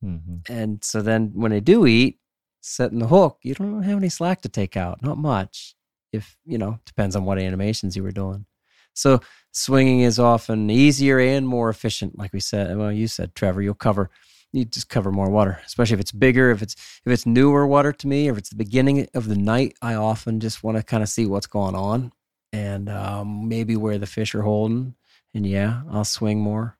[0.00, 2.18] hmm And so then when they do eat,
[2.60, 5.74] setting the hook, you don't have any slack to take out, not much.
[6.12, 8.46] If, you know, depends on what animations you were doing.
[8.94, 9.20] So
[9.52, 12.76] swinging is often easier and more efficient, like we said.
[12.76, 14.10] Well, you said, Trevor, you'll cover,
[14.52, 17.92] you just cover more water, especially if it's bigger, if it's if it's newer water
[17.92, 19.76] to me, or if it's the beginning of the night.
[19.80, 22.12] I often just want to kind of see what's going on
[22.52, 24.94] and um, maybe where the fish are holding.
[25.34, 26.76] And yeah, I'll swing more.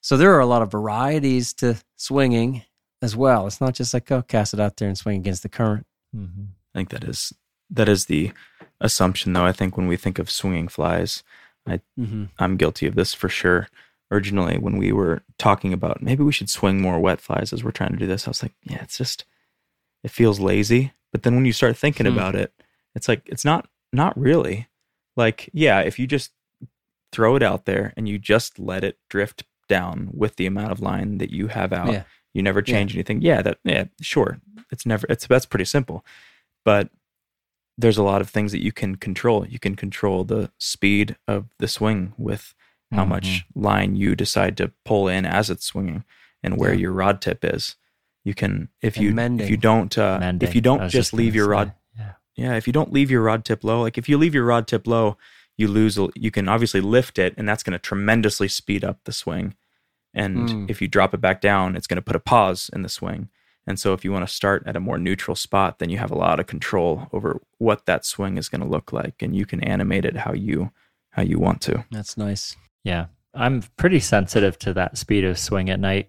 [0.00, 2.62] So there are a lot of varieties to swinging
[3.02, 3.46] as well.
[3.46, 5.86] It's not just like oh, cast it out there and swing against the current.
[6.12, 6.44] hmm
[6.74, 7.32] I think that is
[7.74, 8.32] that is the
[8.80, 9.44] assumption, though.
[9.44, 11.22] I think when we think of swinging flies,
[11.66, 12.24] Mm-hmm.
[12.38, 13.68] I'm guilty of this for sure.
[14.10, 17.70] Originally, when we were talking about maybe we should swing more wet flies as we're
[17.70, 19.24] trying to do this, I was like, yeah, it's just
[20.02, 20.92] it feels lazy.
[21.10, 22.12] But then when you start thinking Hmm.
[22.12, 22.52] about it,
[22.94, 24.68] it's like it's not not really.
[25.16, 26.32] Like, yeah, if you just
[27.12, 30.80] throw it out there and you just let it drift down with the amount of
[30.80, 32.02] line that you have out, Yeah.
[32.34, 33.22] you never change anything.
[33.22, 34.38] Yeah, that yeah, sure.
[34.70, 36.04] It's never it's that's pretty simple.
[36.62, 36.90] But
[37.76, 39.46] there's a lot of things that you can control.
[39.46, 42.54] You can control the speed of the swing with
[42.92, 43.08] how Mm-hmm.
[43.10, 46.04] much line you decide to pull in as it's swinging
[46.42, 46.80] and where Yeah.
[46.80, 47.76] your rod tip is.
[48.24, 51.12] You can if And you if you don't uh, Mending, if you don't was just
[51.12, 51.50] leave your say.
[51.50, 54.34] rod yeah yeah, if you don't leave your rod tip low, like if you leave
[54.34, 55.16] your rod tip low,
[55.56, 55.96] you lose.
[56.16, 59.54] You can obviously lift it, and that's going to tremendously speed up the swing.
[60.12, 60.70] And Mm.
[60.70, 63.28] if you drop it back down, it's going to put a pause in the swing.
[63.66, 66.10] And so, if you want to start at a more neutral spot, then you have
[66.10, 69.46] a lot of control over what that swing is going to look like, and you
[69.46, 70.70] can animate it how you
[71.10, 71.84] how you want to.
[71.90, 72.56] That's nice.
[72.82, 76.08] Yeah, I'm pretty sensitive to that speed of swing at night.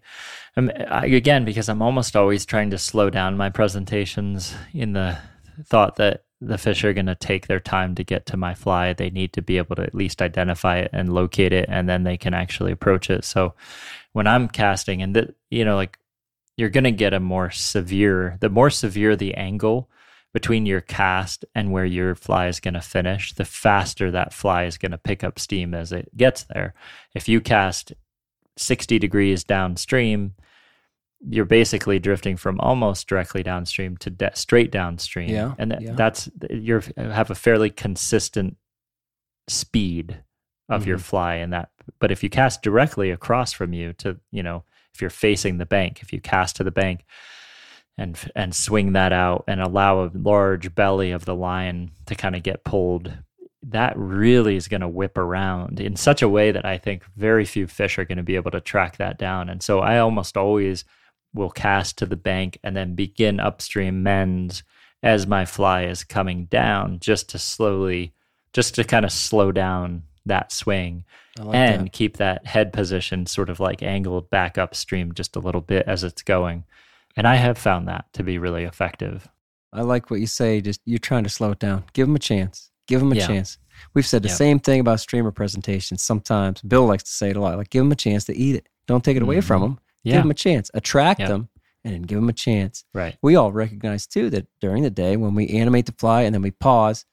[0.57, 5.17] Um, I, again, because I'm almost always trying to slow down my presentations in the
[5.63, 8.93] thought that the fish are going to take their time to get to my fly.
[8.93, 12.03] They need to be able to at least identify it and locate it, and then
[12.03, 13.23] they can actually approach it.
[13.23, 13.53] So
[14.13, 15.97] when I'm casting, and you know, like
[16.57, 19.89] you're going to get a more severe, the more severe the angle
[20.33, 24.65] between your cast and where your fly is going to finish, the faster that fly
[24.65, 26.73] is going to pick up steam as it gets there.
[27.13, 27.93] If you cast
[28.57, 30.33] 60 degrees downstream,
[31.27, 35.29] you're basically drifting from almost directly downstream to de- straight downstream.
[35.29, 35.93] Yeah, And that, yeah.
[35.93, 38.57] that's you're have a fairly consistent
[39.47, 40.23] speed
[40.69, 41.01] of your Mhm.
[41.01, 41.69] fly in that.
[41.99, 44.63] But if you cast directly across from you to, you know,
[44.95, 47.05] if you're facing the bank, if you cast to the bank
[47.97, 52.35] and and swing that out and allow a large belly of the line to kind
[52.35, 53.11] of get pulled,
[53.61, 57.45] that really is going to whip around in such a way that I think very
[57.45, 59.49] few fish are going to be able to track that down.
[59.49, 60.85] And so I almost always
[61.33, 64.63] will cast to the bank and then begin upstream mends
[65.03, 68.13] as my fly is coming down just to slowly
[68.53, 71.03] just to kind of slow down that swing
[71.37, 71.93] like and that.
[71.93, 76.03] keep that head position sort of like angled back upstream just a little bit as
[76.03, 76.63] it's going.
[77.17, 79.27] And I have found that to be really effective.
[79.71, 80.61] I like what you say.
[80.61, 81.83] Just you're trying to slow it down.
[81.93, 82.71] Give them a chance.
[82.87, 83.27] Give them a Yeah.
[83.27, 83.57] chance.
[83.93, 84.35] We've said the Yeah.
[84.35, 86.01] same thing about streamer presentations.
[86.01, 87.57] Sometimes Bill likes to say it a lot.
[87.57, 88.69] Like, give them a chance to eat it.
[88.87, 89.65] Don't take it away from Mhm.
[89.65, 89.79] them.
[90.05, 90.71] Give them a chance.
[90.73, 91.27] Attract Yeah.
[91.29, 91.49] them,
[91.83, 92.85] and then give them a chance.
[92.93, 93.17] right.
[93.21, 96.41] We all recognize too that during the day when we animate the fly and then
[96.41, 97.05] we pause,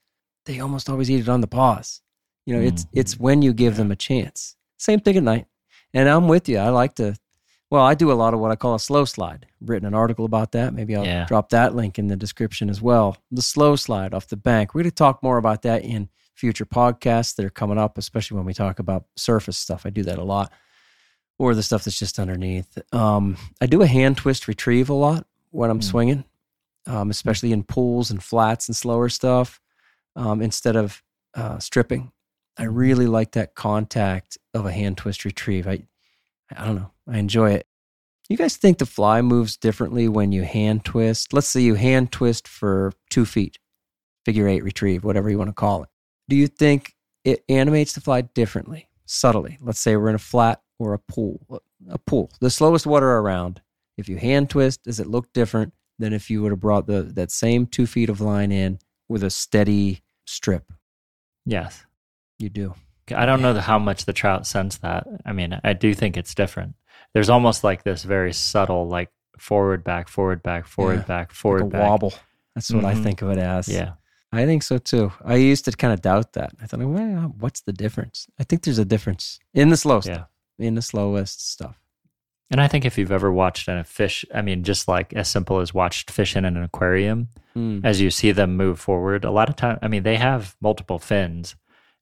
[0.46, 2.00] they almost always eat it on the pause.
[2.46, 4.56] You know, it's it's when you give them a chance.
[4.78, 5.46] Same thing at night.
[5.94, 6.58] And I'm with you.
[6.58, 7.14] I like to.
[7.70, 9.46] Well, I do a lot of what I call a slow slide.
[9.62, 10.74] I've written an article about that.
[10.74, 11.24] Maybe I'll Yeah.
[11.24, 13.16] drop that link in the description as well.
[13.30, 14.74] The slow slide off the bank.
[14.74, 18.36] We're going to talk more about that in future podcasts that are coming up, especially
[18.36, 19.86] when we talk about surface stuff.
[19.86, 20.52] I do that a lot,
[21.38, 22.76] or the stuff that's just underneath.
[22.92, 25.82] Um, I do a hand twist retrieve a lot when I'm Hmm.
[25.82, 26.24] swinging,
[26.86, 29.60] um, especially in pools and flats and slower stuff,
[30.16, 31.02] um, instead of
[31.34, 32.12] uh, stripping.
[32.58, 35.66] I really like that contact of a hand twist retrieve.
[35.66, 35.84] I,
[36.54, 36.90] I don't know.
[37.08, 37.66] I enjoy it.
[38.28, 41.32] You guys think the fly moves differently when you hand twist?
[41.32, 43.58] Let's say you hand twist for two feet,
[44.24, 45.88] figure eight retrieve, whatever you want to call it.
[46.28, 46.94] Do you think
[47.24, 49.58] it animates the fly differently, subtly?
[49.60, 53.60] Let's say we're in a flat or a pool, a pool, the slowest water around.
[53.98, 57.02] If you hand twist, does it look different than if you would have brought the
[57.02, 58.78] that same two feet of line in
[59.08, 60.72] with a steady strip?
[61.44, 61.84] Yes.
[62.42, 62.74] You do.
[63.14, 65.06] I don't know how much the trout sense that.
[65.24, 66.74] I mean, I do think it's different.
[67.14, 71.04] There's almost like this very subtle, like forward, back, forward, back, forward, Yeah.
[71.04, 71.88] back, forward, like back.
[71.88, 72.14] wobble.
[72.56, 73.02] That's what I Mhm.
[73.04, 73.68] think of it as.
[73.68, 73.92] Yeah.
[74.32, 75.12] I think so too.
[75.24, 76.52] I used to kind of doubt that.
[76.60, 78.26] I thought, well, what's the difference?
[78.40, 80.00] I think there's a difference in the slow Yeah.
[80.14, 80.28] stuff,
[80.58, 81.78] in the slowest stuff.
[82.50, 85.28] And I think if you've ever watched in a fish, I mean, just like as
[85.28, 87.84] simple as watched fish in an aquarium, Mm.
[87.84, 90.98] as you see them move forward, a lot of time, I mean, they have multiple
[90.98, 91.54] fins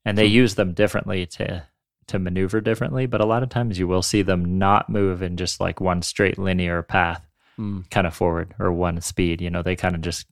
[0.04, 0.34] and they Hmm.
[0.34, 1.64] use them differently to
[2.06, 3.06] to maneuver differently.
[3.06, 6.02] But a lot of times you will see them not move in just like one
[6.02, 7.24] straight linear path,
[7.58, 7.88] Mm.
[7.90, 9.40] kind of forward or one speed.
[9.40, 10.26] You know, they kind of just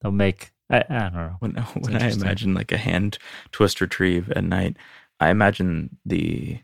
[0.00, 0.52] they'll make.
[0.70, 1.36] I, I don't know.
[1.40, 3.18] When, when I imagine like a hand
[3.52, 4.76] twist retrieve at night,
[5.20, 6.60] I imagine the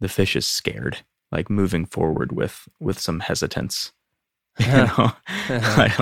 [0.00, 0.98] the fish is scared,
[1.32, 3.92] like moving forward with with some hesitance.
[4.66, 5.12] You know,
[5.76, 5.98] like,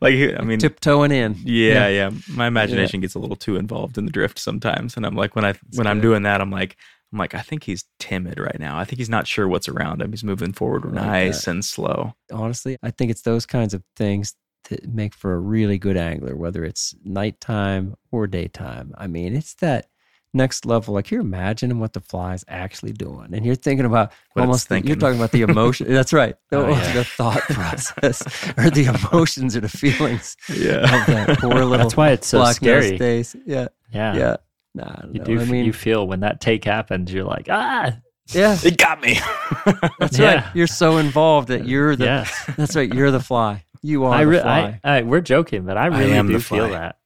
[0.00, 1.36] like, I mean, tiptoeing in.
[1.44, 2.10] yeah, yeah.
[2.30, 5.44] My imagination gets a little too involved in the drift sometimes, and I'm like, when
[5.44, 6.76] I when I'm doing that, I'm like,
[7.12, 8.78] I'm like, I think he's timid right now.
[8.78, 10.10] I think he's not sure what's around him.
[10.10, 12.14] He's moving forward like nice and slow.
[12.32, 14.34] Honestly, I think it's those kinds of things
[14.70, 18.94] that make for a really good angler, whether it's nighttime or daytime.
[18.96, 19.86] I mean, it's that
[20.34, 20.94] next level.
[20.94, 24.68] Like you're imagining what the fly's actually doing, and you're thinking about What it's almost.
[24.68, 25.92] the- you're talking about the emotion.
[25.92, 26.34] That's right.
[26.50, 26.92] The, Oh, yeah.
[26.92, 28.22] the thought process
[28.58, 31.78] or the emotions or the feelings Yeah, of that poor little.
[31.78, 32.98] That's why it's so scary.
[32.98, 33.34] days.
[33.46, 34.14] Yeah, Yeah.
[34.16, 34.36] yeah.
[34.74, 35.24] Nah, I You know.
[35.24, 35.40] do.
[35.40, 37.96] I mean, you feel when that take happens, you're like, ah,
[38.32, 39.20] yeah, it got me.
[40.00, 40.34] that's Yeah.
[40.34, 40.44] right.
[40.54, 42.04] You're so involved that you're the.
[42.06, 42.50] yes.
[42.56, 42.92] That's right.
[42.92, 43.64] You're the fly.
[43.82, 44.80] You are I, the re- fly.
[44.82, 46.96] I, I, we're joking, but I I really am do the feel that.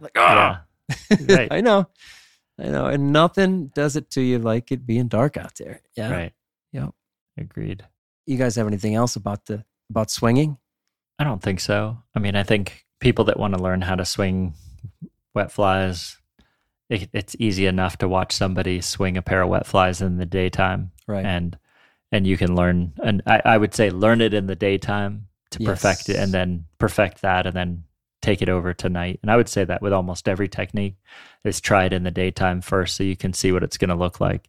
[0.00, 0.58] like, yeah.
[1.28, 1.48] Right.
[1.50, 1.88] I know.
[2.58, 2.86] I know.
[2.86, 5.80] And nothing does it to you like it being dark out there.
[5.96, 6.10] Yeah.
[6.10, 6.32] Right.
[6.72, 6.90] Yep.
[7.38, 7.84] Agreed.
[8.26, 10.58] You guys have anything else about the about swinging?
[11.18, 11.98] I don't think so.
[12.14, 14.54] I mean, I think people that want to learn how to swing
[15.34, 16.16] wet flies,
[16.90, 20.26] it, it's easy enough to watch somebody swing a pair of wet flies in the
[20.26, 21.24] daytime, Right.
[21.24, 21.56] and
[22.12, 22.92] and you can learn.
[23.02, 26.66] And I, I would say learn it in the daytime to perfect it, and then
[26.78, 27.84] perfect that, and then
[28.22, 29.20] take it over tonight.
[29.22, 30.96] And I would say that with almost every technique
[31.44, 33.94] is try it in the daytime first, so you can see what it's going to
[33.94, 34.48] look like,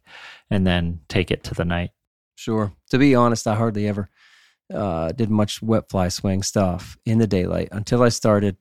[0.50, 1.90] and then take it to the night.
[2.34, 2.72] Sure.
[2.90, 4.08] To be honest, I hardly ever
[4.72, 8.56] uh, did much wet fly swing stuff in the daylight until I started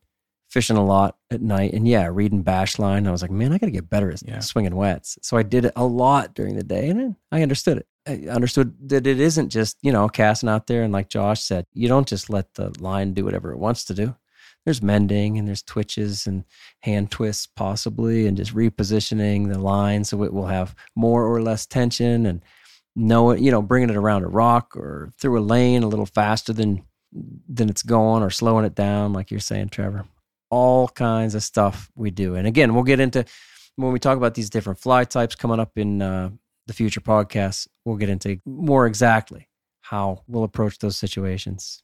[0.49, 1.73] fishing a lot at night.
[1.73, 4.39] And yeah, reading Bashline, I was like, man, I got to get better at Yeah.
[4.39, 5.17] swinging wets.
[5.21, 7.87] So I did it a lot during the day, and I understood it.
[8.07, 11.65] I understood that it isn't just you know casting out there, and like Josh said,
[11.73, 14.15] you don't just let the line do whatever it wants to do.
[14.65, 16.43] There's mending and there's twitches and
[16.81, 21.65] hand twists possibly, and just repositioning the line so it will have more or less
[21.65, 22.43] tension and
[22.95, 26.53] know you know, bringing it around a rock or through a lane a little faster
[26.53, 26.83] than
[27.47, 30.05] than it's going or slowing it down, like you're saying, Trevor.
[30.51, 32.35] All kinds of stuff we do.
[32.35, 33.25] And again, we'll get into
[33.75, 36.29] when we talk about these different fly types coming up in uh,
[36.67, 39.47] the future podcasts, we'll get into more exactly
[39.81, 41.81] how we'll approach those situations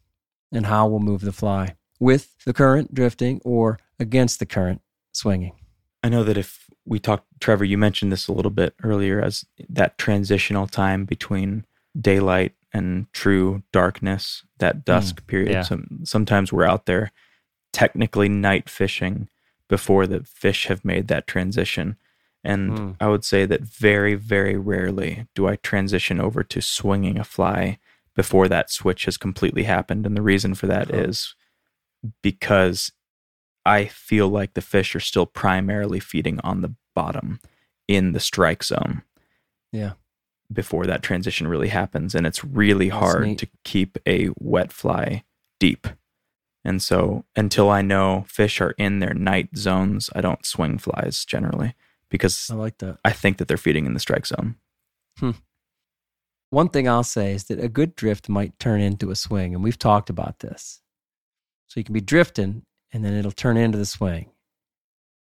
[0.52, 4.82] and how we'll move the fly with the current drifting or against the current
[5.14, 5.54] swinging.
[6.04, 9.46] I know that if we talked, Trevor, you mentioned this a little bit earlier as
[9.70, 11.66] that transitional time between
[12.00, 15.52] daylight and true darkness, that dusk period.
[15.52, 15.62] yeah.
[15.64, 17.12] Some, sometimes we're out there
[17.74, 19.30] technically night fishing
[19.68, 21.96] before the fish have made that transition.
[22.43, 22.96] And Mm.
[23.00, 27.80] I would say that very, very rarely do I transition over to swinging a fly
[28.16, 30.06] before that switch has completely happened.
[30.06, 31.00] And the reason for that Sure.
[31.02, 31.34] is
[32.22, 32.91] because
[33.66, 37.39] I feel like the fish are still primarily feeding on the bottom
[37.88, 39.03] in the strike zone.
[39.72, 39.93] Yeah.
[40.51, 42.14] Before that transition really happens.
[42.14, 43.39] And it's really That's hard neat.
[43.39, 45.24] to keep a wet fly
[45.60, 45.88] deep.
[46.64, 51.26] And so until I know fish are in their night zones, I don't swing flies
[51.26, 51.76] generally
[52.10, 52.97] because I like that.
[53.03, 54.56] I think that they're feeding in the strike zone.
[55.20, 55.32] Hmm.
[56.49, 59.64] One thing I'll say is that a good drift might turn into a swing, and
[59.64, 60.82] we've talked about this.
[61.68, 64.32] So you can be drifting, and then it'll turn into the swing.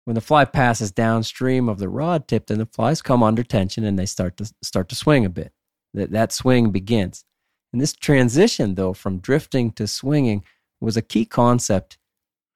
[0.05, 3.83] When the fly passes downstream of the rod tip, then the flies come under tension
[3.83, 5.51] and they start to start to swing a bit.
[5.93, 7.25] That that swing begins.
[7.73, 10.43] And this transition, though, from drifting to swinging,
[10.79, 11.97] was a key concept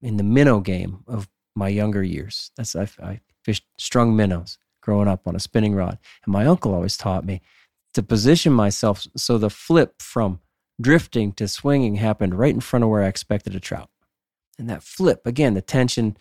[0.02, 2.52] in the minnow game of my younger years.
[2.56, 6.74] That's I, I fished strung minnows growing up on a spinning rod, and my uncle
[6.74, 7.42] always taught me
[7.96, 10.40] to position myself so the flip from
[10.80, 13.90] drifting to swinging happened right in front of where I expected a trout.
[14.58, 16.18] And that flip, again, the tension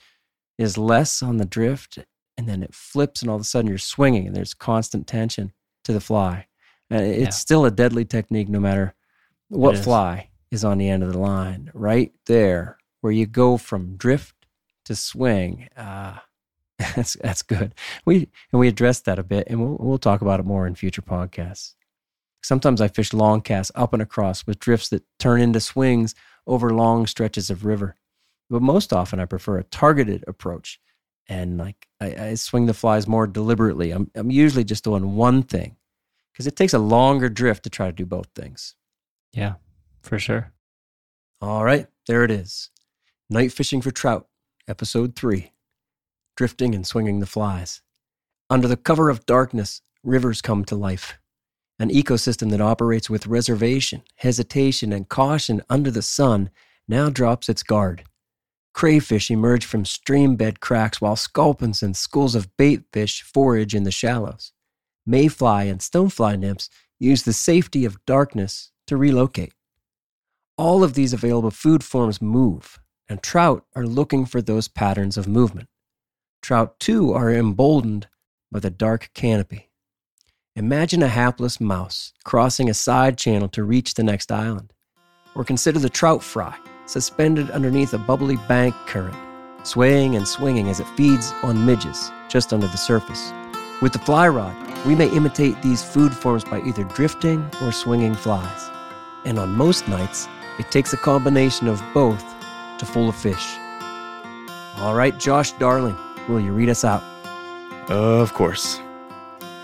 [0.59, 1.99] is less on the drift,
[2.37, 5.53] and then it flips, and all of a sudden you're swinging, and there's constant tension
[5.85, 6.47] to the fly.
[6.91, 7.31] And it's Yeah.
[7.31, 8.95] still a deadly technique no matter
[9.49, 9.85] what is.
[9.85, 11.71] fly is on the end of the line.
[11.75, 14.35] Right there, where you go from drift
[14.87, 15.69] to swing.
[15.77, 16.25] Ah,
[16.79, 17.75] that's that's good.
[18.05, 20.75] We and we addressed that a bit, and we'll we'll talk about it more in
[20.75, 21.75] future podcasts.
[22.43, 26.15] Sometimes I fish long casts up and across with drifts that turn into swings
[26.47, 27.97] over long stretches of river.
[28.49, 30.81] But most often, I prefer a targeted approach,
[31.29, 33.91] and like I, I swing the flies more deliberately.
[33.91, 35.77] I'm I'm usually just doing one thing
[36.33, 38.75] because it takes a longer drift to try to do both things.
[39.33, 39.55] Yeah,
[40.01, 40.53] for sure.
[41.41, 42.71] All right, there it is.
[43.29, 44.27] Night fishing for trout,
[44.67, 45.53] episode three
[46.39, 47.83] drifting and swinging the flies.
[48.49, 51.19] Under the cover of darkness, rivers come to life.
[51.81, 56.51] An ecosystem that operates with reservation, hesitation, and caution under the sun
[56.89, 58.05] now drops its guard.
[58.75, 63.85] Crayfish emerge from stream bed cracks while sculpins and schools of bait fish forage in
[63.85, 64.53] the shallows.
[65.09, 66.69] Mayfly and stonefly nymphs
[66.99, 69.55] use the safety of darkness to relocate.
[70.57, 75.29] All of these available food forms move, and trout are looking for those patterns of
[75.29, 75.69] movement.
[76.43, 78.09] Trout, too, are emboldened
[78.51, 79.68] by the dark canopy.
[80.59, 84.73] Imagine a hapless mouse crossing a side channel to reach the next island.
[85.37, 86.53] Or consider the trout fry
[86.87, 89.17] suspended underneath a bubbly bank current,
[89.63, 93.33] swaying and swinging as it feeds on midges just under the surface.
[93.81, 98.17] With the fly rod, we may imitate these food forms by either drifting or swinging
[98.17, 98.69] flies.
[99.25, 100.27] And on most nights,
[100.59, 102.25] it takes a combination of both
[102.79, 103.57] to fool a fish.
[104.79, 105.97] All right, Josh Darling,
[106.29, 107.05] will you read us out?
[107.89, 108.81] Of course.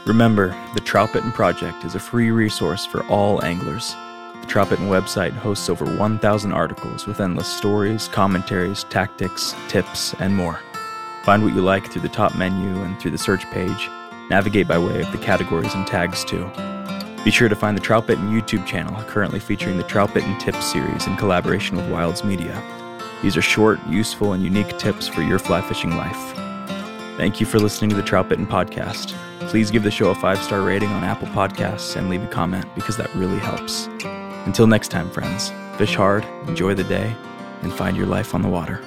[0.06, 3.96] Remember, the Troutbitten Project is a free resource for all anglers.
[4.42, 10.60] The Troutbitten website hosts over 1,000 articles with endless stories, commentaries, tactics, tips, and more.
[11.22, 13.88] Find what you like through the top menu and through the search page.
[14.28, 16.50] Navigate by way of the categories and tags too.
[17.24, 21.16] Be sure to find the Troutbitten YouTube channel, currently featuring the Troutbitten Tips series in
[21.16, 22.62] collaboration with Wilds Media.
[23.22, 26.43] These are short, useful, and unique tips for your fly fishing life.
[27.16, 29.14] Thank you for listening to the Trout Bitten Podcast.
[29.48, 32.66] Please give the show a five star rating on Apple Podcasts and leave a comment
[32.74, 33.86] because that really helps.
[34.46, 37.14] Until next time, friends, fish hard, enjoy the day,
[37.62, 38.80] and find your life on the water.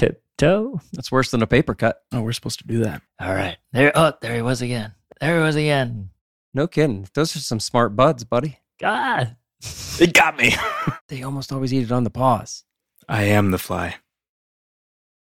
[0.00, 0.80] Tiptoe.
[0.94, 2.02] That's worse than a paper cut.
[2.10, 3.02] Oh, we're supposed to do that.
[3.20, 3.58] All right.
[3.72, 4.94] There oh, there he was again.
[5.20, 6.08] There he was again.
[6.54, 7.06] No kidding.
[7.12, 8.58] Those are some smart buds, buddy.
[8.80, 9.36] God.
[10.00, 10.54] It got me.
[11.08, 12.62] They almost always eat it on the pause.
[13.08, 13.96] I am the fly.